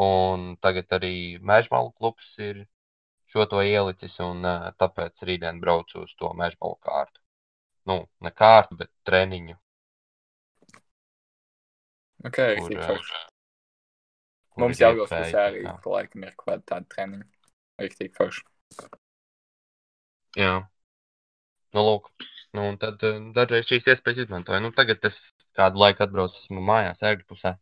Un 0.02 0.56
tagad 0.64 0.90
arī 0.98 1.14
Mežmalu 1.38 1.94
klubs 2.00 2.26
ir 2.42 2.64
šo 3.34 3.48
to 3.50 3.62
ielicis, 3.66 4.16
un 4.24 4.46
uh, 4.46 4.70
tāpēc 4.80 5.26
rītdien 5.28 5.60
braucu 5.64 6.06
uz 6.06 6.14
to 6.20 6.32
Mežmalu 6.38 6.78
kārtu. 6.86 7.20
Nu, 7.90 8.00
ne 8.24 8.32
kārtu, 8.32 8.78
bet 8.80 8.92
treniņu. 9.10 9.58
Ok, 12.24 12.38
Kur, 12.38 12.76
forši. 12.88 13.22
kur 14.54 14.64
Mums 14.64 14.80
pusē 14.80 15.24
tā 15.34 15.48
arī 15.50 15.64
laikam 15.66 16.24
ir 16.24 16.36
kaut 16.40 16.64
kāda 16.70 16.86
treniņa. 16.94 17.26
Rīktīgi 17.82 18.14
forši. 18.16 18.46
Jā. 20.40 20.54
Nu, 21.74 21.84
lūk. 21.84 22.12
Nu, 22.54 22.70
un 22.70 22.78
tad 22.82 23.02
uh, 23.04 23.20
dažreiz 23.36 23.66
šīs 23.68 23.90
iespējas 23.96 24.28
izmantoju. 24.28 24.62
Nu, 24.62 24.72
tagad 24.78 25.04
es 25.10 25.18
kādu 25.58 25.82
laiku 25.82 26.06
atbraucu 26.06 26.38
esmu 26.44 26.62
mājās, 26.66 27.02
ērgļu 27.02 27.26
pusē. 27.34 27.56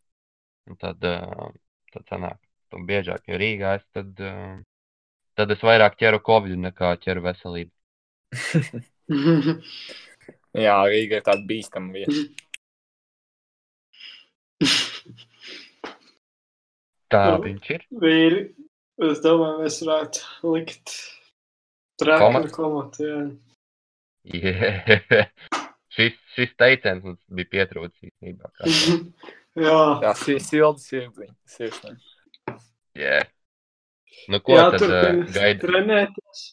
Un 0.69 0.77
tad, 0.81 1.07
uh, 1.07 1.47
tad 1.95 2.11
sanāk, 2.11 2.37
tu 2.69 2.83
biežāk, 2.87 3.23
jo 3.31 3.39
Rīgā 3.39 3.77
es 3.79 3.87
tad, 3.95 4.11
uh, 4.19 4.59
tad 5.41 5.51
es 5.55 5.65
vairāk 5.65 5.97
ķeru 5.99 6.21
Covid 6.25 6.61
nekā 6.69 6.93
ķeru 7.01 7.25
veselību. 7.25 7.71
Jā, 10.65 10.75
Rīga 10.91 11.19
ir 11.19 11.25
tāda 11.25 11.43
bīstama 11.47 11.93
vieta. 11.95 12.21
Tā 17.11 17.23
viņš 17.43 17.69
ir. 17.75 17.85
Vīri, 18.03 18.41
es 19.09 19.21
domāju, 19.23 19.63
mēs 19.65 19.79
varētu 19.83 20.51
likt 20.53 20.93
trāku 21.99 22.43
Komatu? 22.55 23.07
Jā. 23.07 23.21
Yeah. 24.37 25.27
šis, 25.95 26.15
šis 26.35 26.55
teiciens 26.59 27.03
mums 27.03 27.19
bija 27.27 27.51
pietrūcis 27.55 28.11
īstenībā. 28.11 28.51
jā. 29.67 29.79
Jā, 30.05 30.15
si- 30.21 30.39
silda 30.43 30.83
sirdziņa. 30.83 31.35
Sirsniņa. 31.57 32.57
Yeah. 32.99 33.27
Nu, 34.31 34.39
ko 34.43 34.57
jā, 34.57 34.67
tad 34.75 34.83
gaida? 35.33 35.61
trenēties. 35.63 36.43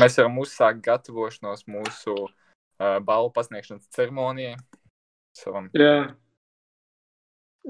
Mēs 0.00 0.18
varam 0.20 0.40
uzsākt 0.42 0.82
gatavošanos 0.84 1.66
mūsu 1.70 2.14
uh, 2.14 2.98
balvu 3.04 3.32
pasniegšanas 3.36 3.88
ceremonijai. 3.94 4.56
Savam. 5.34 5.70
Jā. 5.74 6.14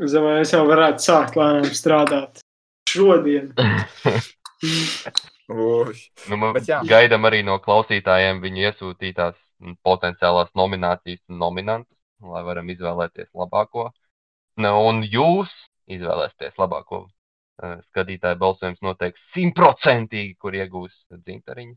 Es 0.03 0.13
domāju, 0.17 0.43
es 0.43 0.53
jau 0.53 0.65
varētu 0.69 1.05
sākt 1.05 1.37
lēnām 1.39 1.71
strādāt 1.77 2.43
šodien. 2.91 3.53
Nu, 5.45 6.39
jā. 6.65 6.79
gaidām 6.89 7.27
arī 7.29 7.43
no 7.45 7.59
klausītājiem 7.61 8.39
viņu 8.41 8.63
iesūtītās 8.63 9.35
potenciālās 9.85 10.49
nominācijas 10.57 11.21
un 11.29 11.37
nominantus, 11.43 11.99
lai 12.25 12.41
varam 12.47 12.71
izvēlēties 12.73 13.29
labāko. 13.37 13.91
Nu, 14.57 14.71
un 14.89 15.03
jūs 15.05 15.53
izvēlēsieties 15.93 16.57
labāko. 16.61 17.05
Uh, 17.63 17.77
Skatītāju 17.87 18.39
balsojums 18.41 18.81
noteikti 18.83 19.21
simtprocentīgi, 19.35 20.33
kur 20.43 20.57
iegūs 20.59 20.95
dzintariņu. 21.13 21.77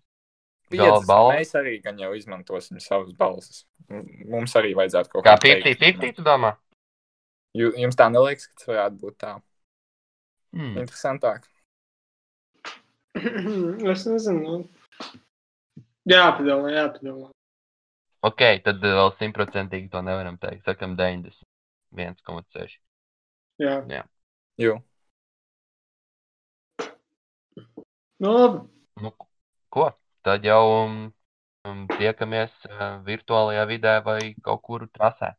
Piecas, 0.74 1.06
mēs 1.08 1.54
arī 1.56 1.76
gan 1.84 2.00
jau 2.02 2.10
izmantosim 2.18 2.80
savas 2.84 3.14
balsis. 3.16 3.62
Mums 4.28 4.56
arī 4.60 4.74
vajadzētu 4.76 5.12
kaut 5.14 5.24
Kā 5.24 5.36
kādu 5.38 5.46
teikt. 5.46 5.68
50-50, 5.80 6.18
tu 6.18 6.26
domā? 6.26 6.56
Ju- 7.56 7.76
Jums 7.78 7.96
tā 7.96 8.10
neliekas, 8.12 8.50
ka 8.50 8.58
tas 8.58 8.68
varētu 8.74 9.00
būt 9.06 9.18
tā 9.22 9.36
Hmm. 10.58 10.78
interesantāk. 10.82 11.46
es 13.94 14.06
nezinu. 14.10 14.58
Jāpadomā, 16.10 16.72
jāpadomā. 16.74 17.30
Ok, 18.28 18.42
tad 18.66 18.82
vēl 18.82 19.12
simtprocentīgi 19.20 19.92
to 19.94 20.02
nevaram 20.02 20.38
teikt. 20.42 20.64
Sakam 20.66 20.96
90. 20.98 21.38
1,6. 21.96 22.78
Jā. 23.62 24.04
Jo. 24.58 24.80
Nu, 28.20 28.32
labi. 28.34 28.60
Nu, 29.02 29.12
ko? 29.70 29.90
Tad 30.26 30.46
jau 30.46 30.62
um, 30.74 31.82
tiekamies 31.98 32.54
uh, 32.70 32.98
virtuālajā 33.10 33.66
vidē 33.70 33.94
vai 34.08 34.22
kaut 34.46 34.64
kur 34.66 34.88
trasē. 34.98 35.34